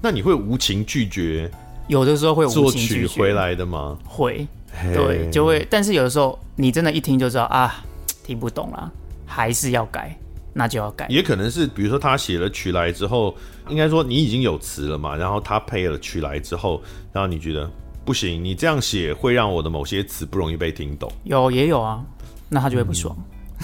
[0.00, 1.50] 那你会无情拒绝？
[1.88, 3.98] 有的时候会无情拒绝回来的吗？
[4.04, 4.46] 会，
[4.94, 5.66] 对，就会。
[5.68, 7.84] 但是有的时候你真的一听就知道啊。
[8.26, 8.90] 听不懂了，
[9.24, 10.18] 还是要改，
[10.52, 11.06] 那就要改。
[11.08, 13.36] 也可能是，比如说他写了曲来之后，
[13.68, 17.70] 应该说你已经有词了嘛，然后他配了曲来之后，然后你觉得
[18.04, 21.08] 不行，你这样写会让我的某些词不容易被听懂。
[21.22, 22.02] 有也有啊，
[22.48, 23.16] 那他就会不爽，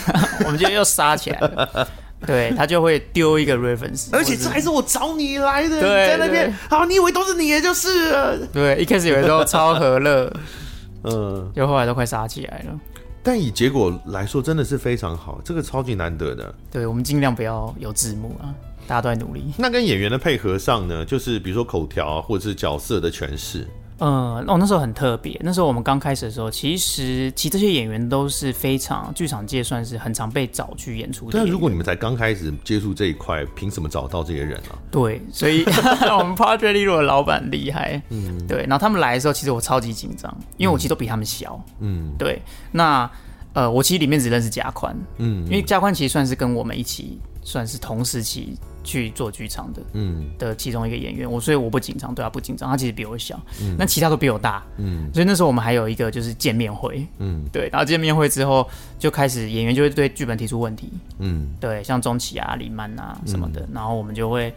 [0.07, 0.15] 嗯、
[0.47, 1.89] 我们就又杀起来了。
[2.25, 8.47] 对，他就会丢一个 reference，而且这还是我找你来的，对在那边，好，你以为都是你的就是了。
[8.53, 10.33] 对，一开始以为都超和乐，
[11.03, 12.81] 嗯，就后来都快杀起来了。
[13.23, 16.55] 但以结果来说，真的是非常好，这个超级难得的。
[16.71, 18.55] 对，我们尽量不要有字幕啊，
[18.87, 19.53] 大家都在努力。
[19.57, 23.67] 那跟演员的配合上呢，就是比如说口条啊或者是角色的诠释。
[23.99, 25.39] 嗯，哦，那时候很特别。
[25.45, 31.39] 那时候我们刚开始的时候，其实其实这些演员都是非常剧场界算是很常被找去演出的。
[31.39, 34.75] 但如果你们才刚开始接触这一块，凭什么找到这些人啊？
[34.91, 35.63] 对，所以
[36.19, 38.03] 我们 Padre Lero 的老板厉害。
[38.09, 38.63] 嗯，对。
[38.63, 41.65] 然后他们来的时候，其实我超级紧张，因为我其实都比他们小。
[41.79, 42.43] 嗯，对。
[42.73, 43.09] 那
[43.53, 44.97] 呃，我其实里面只认识嘉宽。
[45.19, 48.59] 嗯，因为嘉宽其实算是跟我们一起，算是同时期。
[48.85, 58.69] 去做剧场的，嗯，的其中一个演员，我所以我不紧张，对他不紧张，他其实比我小，嗯，那其他都比我大，嗯，所以那时候我们还有一个就是见面会，嗯，对，然后见面会之后
[58.99, 64.53] 就开始演员就会对剧本提出问题，嗯，对，像钟琪啊、李曼啊什么的，嗯，然后我们就会，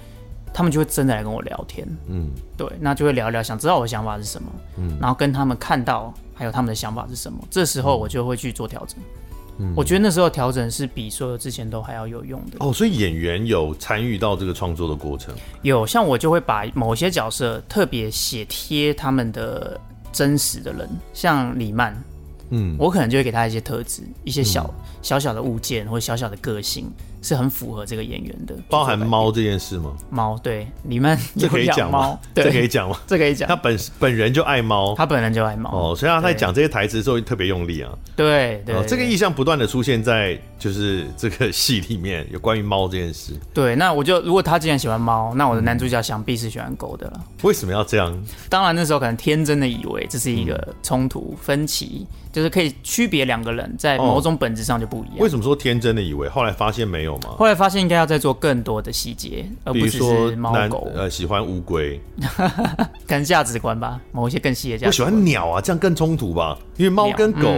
[0.53, 8.97] 他们就会真的来跟我聊天，嗯，对，那就会聊一聊，想知道我的想法是什么，嗯，然后跟他们看到还有他们的想法是什么，这时候我就会去做调整。
[9.57, 12.57] 嗯、我觉得那时候调整是比所有之前都还要有用的。
[12.59, 19.79] 哦，所以演员有参与到这个创作的过程，有，像我就会把某些角色特别写贴他们的
[20.11, 21.95] 真实的人，像李曼，
[22.49, 26.91] 嗯，我可能就会给他一些特质，一些小、嗯、小小的物件或者小小的个性。
[27.25, 29.91] 是很符合这个演员的，包含猫这件事吗？
[30.09, 32.17] 猫对，你们 这可以讲吗？
[32.35, 32.95] 这可以讲吗？
[33.07, 33.49] 这可以讲。
[33.49, 37.91] 他本本人就爱猫，他本人就爱猫哦，所以他在讲这些台词的时候特别用力啊。
[38.15, 43.33] 对对，这个意象不断的出现在就是这个戏里面，有关于猫这件事。
[43.53, 47.19] 对，那我就如果他既然喜欢猫，那我的男主角想必是喜欢狗的了。
[47.41, 48.25] 为什么要这样？
[48.49, 55.17] 当然那时候可能天真的以为这是一个冲突分歧，就是可以区别两个人在某种本质上就不一样。
[55.19, 56.29] 为什么说天真的以为？
[56.29, 57.29] 后来发现没有吗？
[57.35, 57.95] 后来发现应该。
[57.95, 60.91] 要再做更多的细节，而不是猫狗。
[60.93, 61.97] 呃，喜欢乌龟，
[63.07, 64.87] 可能价值观吧，某一些更细的价值。
[64.87, 66.59] 我喜欢鸟啊，这样更冲突吧？
[66.75, 67.49] 因为猫跟狗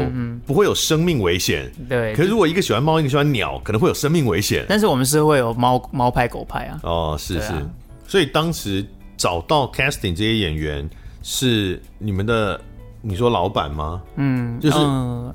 [0.45, 1.71] 不会有生命危险。
[1.89, 2.13] 对。
[2.13, 4.63] 可是如果一个喜欢猫，一个喜欢鸟，可能会有生命危险。
[4.69, 6.79] 但是我们是会有猫猫派狗派啊。
[6.83, 7.51] 哦，是是。
[8.07, 8.85] 所以当时
[9.17, 10.87] 找到 casting 这些演员
[11.23, 12.61] 是你们的，
[13.01, 14.03] 你说老板吗？
[14.17, 14.77] 嗯，就是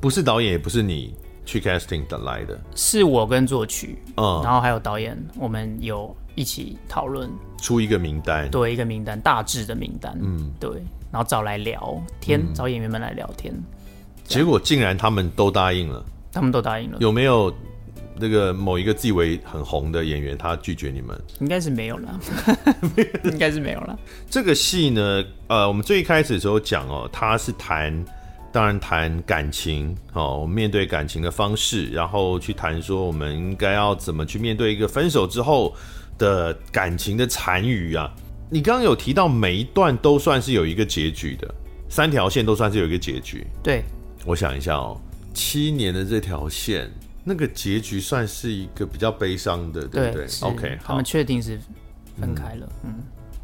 [0.01, 1.12] 不是导演，也不是你。
[1.45, 7.30] 去 casting 的来的，是我跟作曲，嗯，然后还有导演，我们有一起讨论。
[7.61, 10.70] 出一个名单，对，一个名单，大致的名单，嗯，对，
[11.11, 13.55] 然后找来聊天，找演员们来聊天，
[14.24, 17.53] 结果竟然他们都答应了，他们都答应了，有没有？
[18.14, 22.20] 那个某一个自以为很红的演员，他拒绝你们，应该是没有了，
[23.24, 23.99] 应该是没有了。
[24.28, 28.05] 这个戏呢，呃，我们最一开始的时候讲哦，他是谈，
[28.53, 35.74] 当然谈感情哦，我们面对感情的方式，然后去谈说我们应该要怎么去面对一个分手之后
[36.18, 38.12] 的感情的残余啊。
[38.50, 41.55] 你刚刚有提到每一段都算是有一个结局的，
[41.88, 43.46] 三条线都算是有一个结局。
[43.62, 43.82] 对，
[44.26, 45.00] 我想一下哦，
[45.32, 46.90] 七年的这条线。
[47.24, 51.57] 那个结局算是一个比较悲伤的，对不对？OK，好，他们确定是
[52.20, 52.68] 分开了。
[52.84, 52.94] 嗯，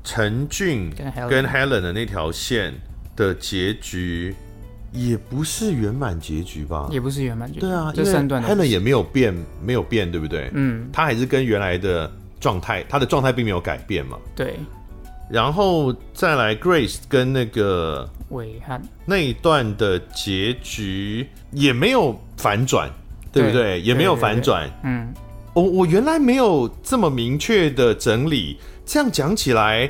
[0.02, 0.90] 陈俊
[1.30, 2.74] 跟 Helen 的那条线
[3.14, 4.34] 的结局
[4.92, 6.88] 也不是圆满结局吧？
[6.90, 7.60] 也不是圆满结局。
[7.60, 10.50] 对啊，这三段 Helen 也没有变，没有变，对不对？
[10.54, 12.10] 嗯，他还是跟原来的
[12.40, 14.18] 状态，他的状态并没有改变嘛。
[14.34, 14.58] 对。
[15.30, 22.90] 然后再来 Grace 跟那个伟汉那一段的结局也没有反转。
[23.30, 23.62] 对不对？
[23.62, 24.68] 对也没有反转。
[24.82, 25.12] 嗯，
[25.52, 28.58] 我我原来没有这么明确的整理。
[28.86, 29.88] 这样讲起来，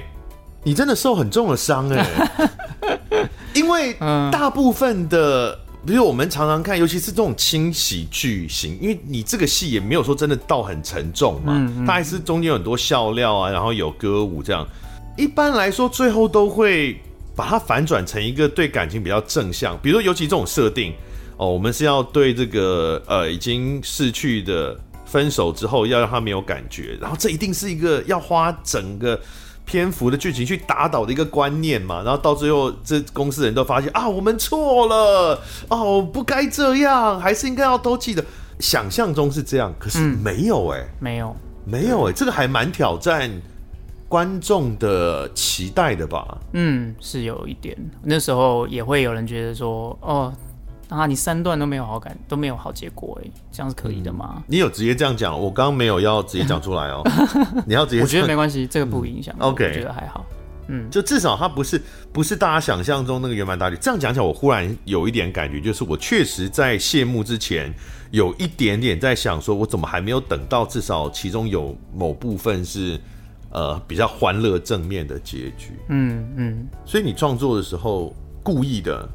[0.64, 2.04] 你真的受很重的伤哎。
[3.54, 3.94] 因为
[4.30, 14.66] 大部分的，比如我们常常看，尤其是这种轻喜剧型，因为你这个戏也没有说真的到很沉重嘛，嗯嗯、它还是中间有很多笑料啊，然后有歌舞这样。
[15.16, 17.00] 一般来说，最后都会
[17.34, 20.92] 把它反转成一个对感情比较正向，比如说尤其这种设定。
[21.40, 24.76] 哦，我们是要对这个呃已经逝去的
[25.06, 29.16] 分手之后，要让他没有感觉，然后这一定是一个要花整个
[29.68, 35.38] 篇幅的剧情去打倒的一个观念嘛，然后到最后这公司人都发现啊，我们错了，
[35.68, 38.24] 哦，不该这样，还是应该要都记得。
[38.58, 43.30] 想象中是这样，可是没有哎、欸嗯，没有，没有哎、欸，这个还蛮挑战
[44.08, 46.38] 观众的期待的吧？
[46.54, 50.32] 嗯，是有一点，那时候也会有人觉得说，哦。
[50.88, 51.06] 啊！
[51.06, 54.36] 你三段都没有好感，都没有好结果，哎，这样是可以的吗？
[54.38, 57.02] 嗯、你有直接这样讲，我刚刚没有要直接讲出来哦。
[57.66, 59.34] 你要直接，我觉得没关系，这个不影响。
[59.38, 60.24] OK，、嗯、我觉得还好。
[60.68, 61.80] 嗯，就至少它不是
[62.12, 63.82] 不是大家想象中那个圆满大结局。
[63.82, 67.72] 这样讲起来，我忽然有一点感觉，就是我确实在谢幕之前
[68.10, 72.98] 有一点点在想，说我怎么还没有等到至少其中有某部分是
[73.50, 75.72] 呃比较欢乐正面的结局。
[75.88, 76.66] 嗯嗯。
[76.86, 79.06] 所以你创作的时候故意的？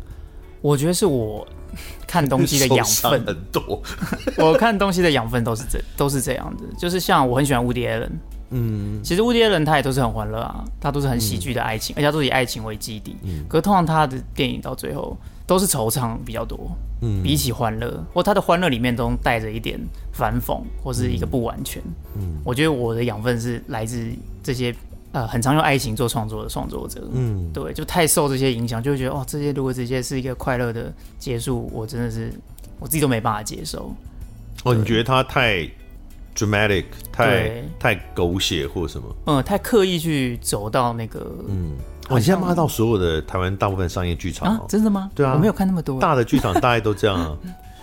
[0.62, 1.48] 我觉得是我。
[2.08, 3.26] 看东西的养分。
[3.26, 3.82] 很多，
[4.38, 8.12] 我看东西的养分都是这都是这样的，就是像我很喜欢 Woody Allen，
[8.52, 16.72] 嗯，其实 Woody Allen 他也都是很欢乐啊，他都是很喜剧的爱情，嗯、而且他都以爱情为基底，嗯，可是通常他的电影到最后都是惆怅比较多，
[17.02, 19.80] 嗯，比起欢乐，或他的欢乐里面都带着一点
[20.12, 21.82] 反讽或是一个不完全，
[22.16, 24.12] 嗯，我觉得我的养分是来自
[24.44, 24.74] 这些。
[25.14, 32.34] 呃，很常用爱情做创作的创作者，嗯，对，就太受这些影响，就会觉得哦，这些如果直接是一个快乐的结束，我真的是
[32.80, 33.93] 我自己都没办法接受。
[34.64, 35.70] 哦，你觉得他太
[36.36, 39.16] dramatic，太太狗血或什么？
[39.28, 41.74] 嗯，太刻意去走到那个，嗯，
[42.09, 45.11] 我现在骂到所有的台湾大部分商业剧场，哦啊，真的吗？
[45.14, 47.38] 对啊，我没有看那么多大的剧场，大概都这样啊。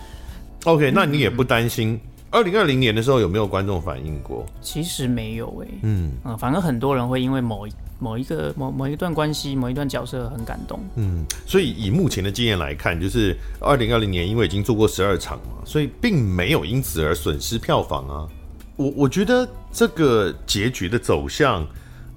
[0.65, 1.97] OK，那你也不担心？
[2.31, 4.45] 二零二零年的时候有没有观众反映过？
[4.61, 18.25] 其实没有诶、欸，嗯嗯，反正很多人会因为某一某一个某某一段关系、某一段角色很感动，嗯，所以以目前的经验来看，就是二零二零年因为已经做过十二场嘛，所以并没有因此而损失票房啊。
[18.77, 21.67] 我我觉得这个结局的走向，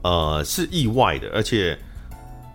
[0.03, 1.77] 呃，是意外的，而且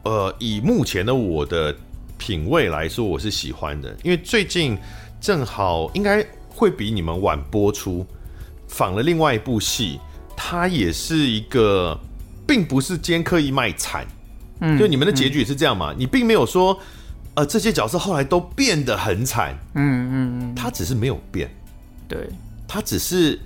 [0.04, 1.76] 呃，以目前的我的
[2.18, 4.78] 品味来说，我是喜欢的，因为最近
[5.20, 6.26] 正好应该。
[6.60, 8.06] 会比你们晚播出，
[8.68, 9.98] 仿了另外一部戏，
[10.36, 11.98] 它也是一个，
[12.46, 14.06] 并不是今天刻意卖惨，
[14.60, 15.94] 嗯，就你们的结局也是这样嘛？
[15.94, 16.78] 嗯、你并没有说，
[17.36, 21.50] 呃，这些角色后来都变得很惨，嗯嗯嗯，他只是没有变，
[22.06, 22.28] 对，
[22.68, 23.40] 他只是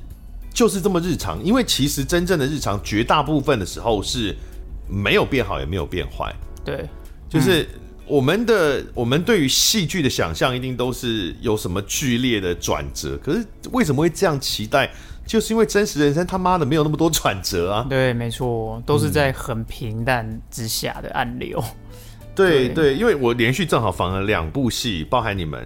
[0.52, 4.36] 就是这么日常，因为其实真正的日常绝大部分的时候是
[4.90, 6.34] 没有变好也没有变坏，
[6.66, 6.90] 对，
[7.30, 7.70] 就是。
[8.06, 14.92] 嗯我们的我们对于戏剧的想象一定都是有什么剧烈的转折，可是为什么会这样期待？
[15.26, 17.86] 就是因为真实人生他妈的没有那么多转折啊！
[17.90, 21.64] 对，没错，都是在很平淡之下的暗流。
[21.64, 25.66] 嗯、对对，对，因为我连续正好访了两部戏，包含你们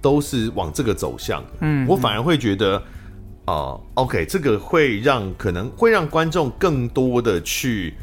[0.00, 1.44] 都是往这个走向。
[1.62, 2.76] 嗯，我反而会觉得，
[3.46, 7.94] 哦、呃，OK，这个会让可能会让观众更多的去。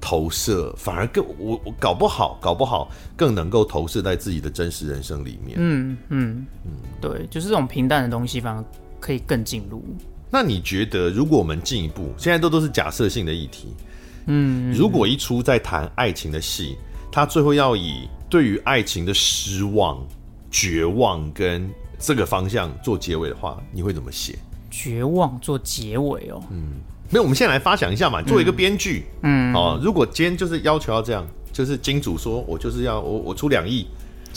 [0.00, 5.56] 投射反而更我我搞不好搞不好更能够投射在自己的真实人生里面。
[5.58, 6.70] 嗯嗯嗯，
[7.00, 8.64] 对，就是这种平淡的东西，反而
[9.00, 9.82] 可以更进入。
[10.30, 13.74] 那你觉得，如果我们进一步，现在都都是假设性的议题。
[14.26, 16.76] 嗯，如果一出在谈爱情的戏，
[17.10, 20.06] 他最后要以对于爱情的失望
[20.50, 24.38] 绝望跟这个方向做结尾的话，你会怎么写？
[24.70, 26.72] 绝望做结尾哦，嗯，
[27.10, 33.86] 没有，我们现在来发想一下嘛，作为一个编剧，嗯，哦，如果今天就是要求要这样，就是金主说我就是要我我出两亿。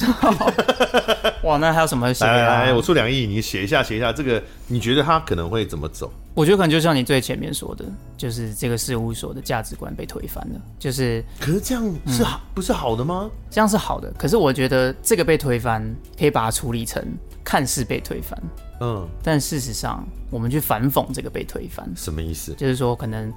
[1.43, 2.25] 哇，那还有什么写？
[2.25, 4.11] 来来来，我出两亿，你写一下，写一下。
[4.11, 6.11] 这个你觉得他可能会怎么走？
[6.33, 7.83] 我觉得可能就像你最前面说的，
[8.17, 10.61] 就是这个事务所的价值观被推翻了。
[10.79, 13.29] 就是，可是这样是好，不是好的吗？
[13.49, 14.11] 这样是好的。
[14.17, 15.83] 可是我觉得这个被推翻，
[16.17, 17.03] 可以把它处理成
[17.43, 18.41] 看似被推翻，
[18.79, 22.53] 嗯，但事实上我们去反讽这个被推翻，什么意思？
[22.53, 23.31] 就是说可能。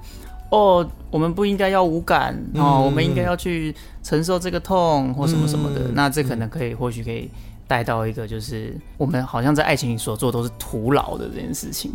[0.51, 5.87] 哦，我们不应该要无感哦，嗯、我们应该要去承受这个痛或什么什么的。
[5.87, 7.29] 嗯、那这可能可以，嗯、或许可以
[7.67, 11.91] 带到一个，就是我们好像在爱情里所做都是徒劳的这件事情。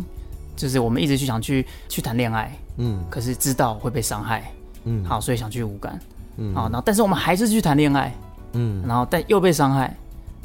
[0.53, 4.51] 就是我们一直去想去去谈恋爱，嗯，可是知道会被伤害，
[4.83, 5.97] 嗯，好，所以想去无感，
[6.35, 8.13] 嗯，好，然后但是我们还是去谈恋爱，
[8.51, 9.95] 嗯，然后但又被伤害，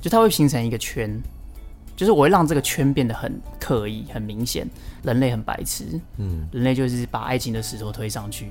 [0.01, 1.21] 就它会形成一个圈。
[1.97, 4.69] 就是我会让这个圈变得很刻意、很明显。
[5.03, 8.51] 人类很白痴，嗯，人类就是把爱情的石头推上去，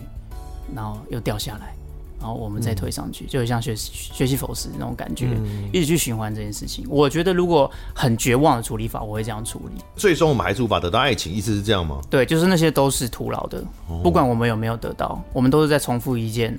[0.74, 1.76] 然后又掉下来，
[2.18, 6.86] 然后我们再推上去，嗯、就像学学习佛斯那种感觉，嗯、一直去循环这件事情。
[6.90, 9.84] 我觉得如果很绝望的处理法，我会这样处理。
[9.98, 12.00] 最终我们还是无法得到爱情，意思是这样吗？
[12.10, 16.58] 对，就是那些都是徒劳的，哦、不管我们有没有得到，我们都是在重复一件。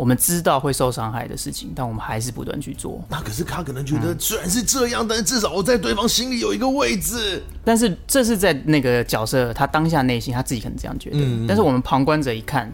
[0.00, 3.04] 我们知道会受伤害的事情，但我们还是不断去做。
[3.10, 7.42] 那可是他可能觉得，虽然是这样，嗯、但是至少我在对方心里有一个位置。
[7.62, 11.18] 但是这是在那个角色他当下内心他自己可能这样觉得。
[11.20, 12.72] 嗯、但是我们旁观者一看，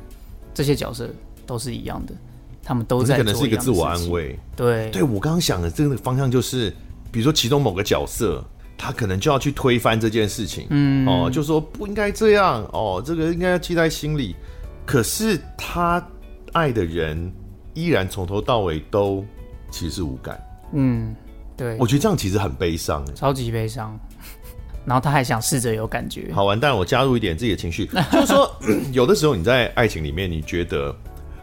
[0.55, 1.11] 这些角色
[1.45, 2.14] 都是一样的，
[2.62, 3.16] 他们都在。
[3.16, 4.39] 可能是一个自我安慰。
[4.55, 6.70] 对，对我刚刚想的这个方向就是，
[7.11, 8.41] 比如说其中某个角色，
[8.79, 10.68] 他可能就要去推翻这件事情。
[10.70, 12.62] 嗯，哦，就说不应该这样。
[12.72, 14.37] 哦，这个应该要记在心里。
[14.85, 16.01] 可是他。
[16.57, 17.30] 爱的人
[17.74, 19.22] 依然从头到尾都
[19.70, 20.42] 其实是无感。
[20.72, 21.14] 嗯，
[21.54, 23.94] 对，我觉得这样其实很悲伤，超级悲伤。
[24.86, 26.32] 然后他还想试着有感觉。
[26.32, 28.50] 好，完蛋，我加入一点自己的情绪， 就是说，
[28.90, 30.96] 有的时候你在爱情里面，你觉得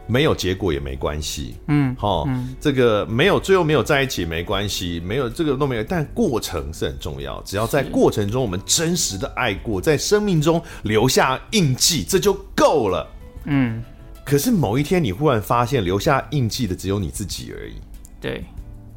[0.08, 1.58] 没有结果也没关系。
[1.68, 2.28] 嗯，好，
[2.60, 7.40] 这个没有最后没有在一起也没关系，没有这个都没有，但过程是很重要。
[7.44, 13.08] 只要在过程中我们真实的爱过，在生命中留下印记，这就够了。
[13.44, 13.84] 嗯。
[14.26, 17.74] 可是某一天，你忽然发现留下印记的只有你自己而已。
[18.22, 18.44] 对，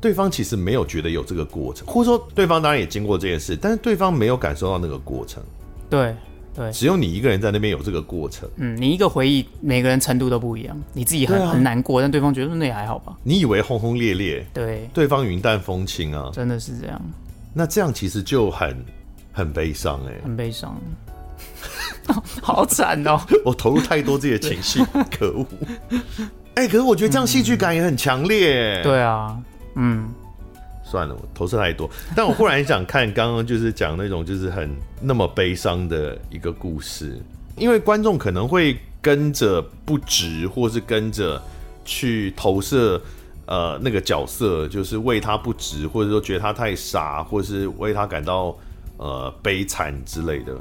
[0.00, 5.42] 对方其实没有觉得有这个过程，或者说对方当然也经过这件事，但是对方没有感受到那个过程。
[5.90, 6.14] 对
[6.54, 8.48] 对，只有你一个人在那边有这个过程。
[8.56, 10.80] 嗯，你一个回忆，每个人程度都不一样。
[10.92, 13.16] 你自己很、啊、很难过，但对方觉得那也还好吧？
[13.22, 17.00] 你以为轰轰烈烈，对，对方云淡风轻啊，真的是这样。
[17.52, 18.76] 那这样其实就很
[19.32, 20.80] 很悲伤哎、欸，很悲伤。
[22.42, 23.20] 好惨哦！
[23.44, 25.46] 我投入太多自己的情绪， 可恶！
[26.54, 28.82] 哎，可是我觉得这样戏剧感也很强烈。
[28.82, 29.36] 对啊，
[29.74, 30.08] 嗯，
[30.82, 31.90] 算了，我投射太多。
[32.14, 37.20] 但我忽然想看刚刚就是讲那种就是很那么悲伤的一个故事，
[37.56, 41.40] 因为观众可能会跟着不值，或是跟着
[41.84, 43.00] 去投射
[43.44, 48.56] 呃那个角色，就是为他不值，或者说觉得他太傻，或者是为他感到
[48.96, 50.56] 呃悲惨之类的。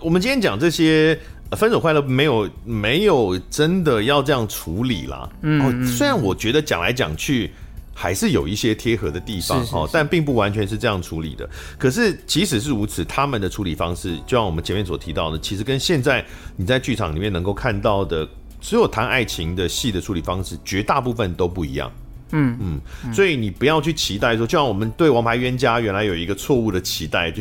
[0.00, 1.18] 我们今天讲这些
[1.52, 5.28] 分手快乐，没有没有真的要这样处理啦。
[5.42, 7.50] 嗯，嗯，虽然我觉得讲来讲去
[7.94, 11.48] 还是有一些贴合的地方哦，但并不完全是这样处理的。
[11.78, 16.24] 可是即使是如此，他们的处理方式，就像我们前面所提到的，其实跟现在
[16.56, 18.28] 你在剧场里面能够看到的
[18.60, 21.90] 所有谈爱情的戏的处理方式，绝大部分都不一样。
[22.32, 22.58] 嗯
[23.04, 27.40] 嗯，所以你不要去期待说，就像我们对《王牌冤家》原来有一个错误的期待，觉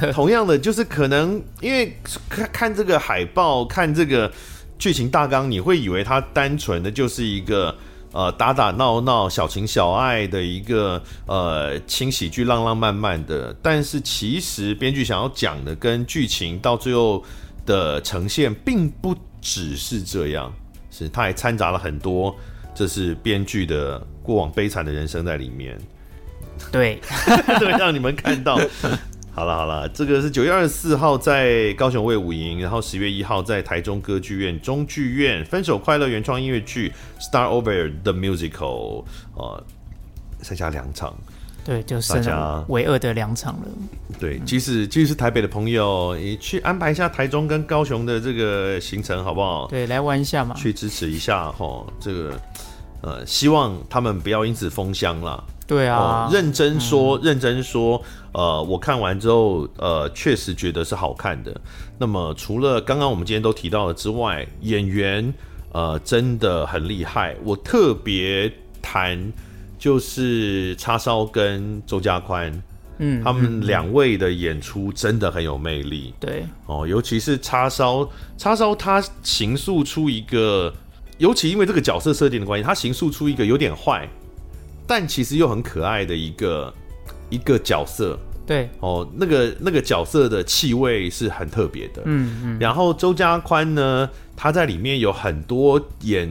[0.00, 1.96] 得同样的就是可能因为
[2.28, 4.30] 看看这个海报，看这个
[4.76, 7.72] 剧情大纲，你会以为它单纯的就是一个
[8.10, 17.22] 呃打打闹闹、小情小爱的一个呃轻喜剧、浪浪漫漫的，但是其实编剧想要讲的跟剧情到最后
[17.64, 20.52] 的呈现，并不只是这样，
[20.90, 22.36] 是它还掺杂了很多。
[22.78, 25.76] 这是编剧的过往悲惨的人生在里面，
[26.70, 27.00] 对，
[27.58, 28.56] 对，让你们看到。
[29.34, 39.02] 好了好了，这个是九月二十四号在高雄卫武营，然后十月一号在台中歌剧院中剧院《分手快乐》原创音乐剧《Start Over the Musical》
[39.34, 39.64] 呃，
[40.44, 41.16] 剩下两场。
[41.68, 43.68] 对，就剩下唯二的两场了。
[44.18, 49.66] 对，即使即使是台北的朋友，你去安排一下台中跟高雄的这个行程，好不好？
[49.66, 51.84] 对，来玩一下嘛，去支持一下哈。
[52.00, 52.40] 这个
[53.02, 55.44] 呃，希望他们不要因此封箱了。
[55.66, 58.02] 对啊，哦、认真说，嗯、认真说，
[58.32, 61.54] 呃，我看完之后，呃，确实觉得是好看的。
[61.98, 65.34] 那么，除了刚刚我们今天都提到了之外，演员
[65.72, 67.36] 呃真的很厉害。
[67.44, 68.50] 我特别
[68.80, 69.30] 谈。
[69.78, 72.62] 就是叉烧跟周家宽，
[72.98, 76.12] 嗯，他们两位的演出真的很有魅力。
[76.18, 80.74] 对哦，尤其是叉烧，叉烧他形塑出一个，
[81.18, 84.08] 尤其因为这个角色设定的关系，他形塑出一个有点坏，
[84.86, 86.74] 但其实又很可爱的一个
[87.30, 88.18] 一个角色。
[88.44, 92.00] 对哦，那个那个角色的气味是很特别的。
[92.06, 92.58] 嗯嗯。
[92.58, 96.26] 然后周家宽呢，他在里面有很多演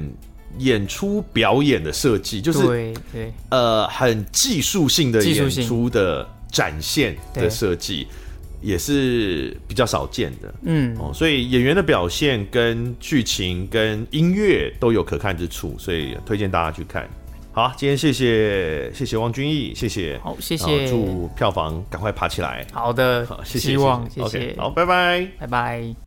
[0.59, 3.33] 演出表演的设计，就是对对。
[3.49, 8.07] 呃很技术性的演出的展现的设计，
[8.61, 10.53] 也是比较少见的。
[10.63, 10.95] 嗯。
[10.97, 17.07] 哦，所以演员的表现跟剧情跟音乐都有可看之处，所以推荐大家去看。
[17.51, 22.63] 好，今天谢谢谢谢汪君毅，谢谢，好，谢谢，祝票房赶快爬起来。
[22.71, 26.06] 好的，好，谢谢，希望，谢谢，好，拜拜，拜拜。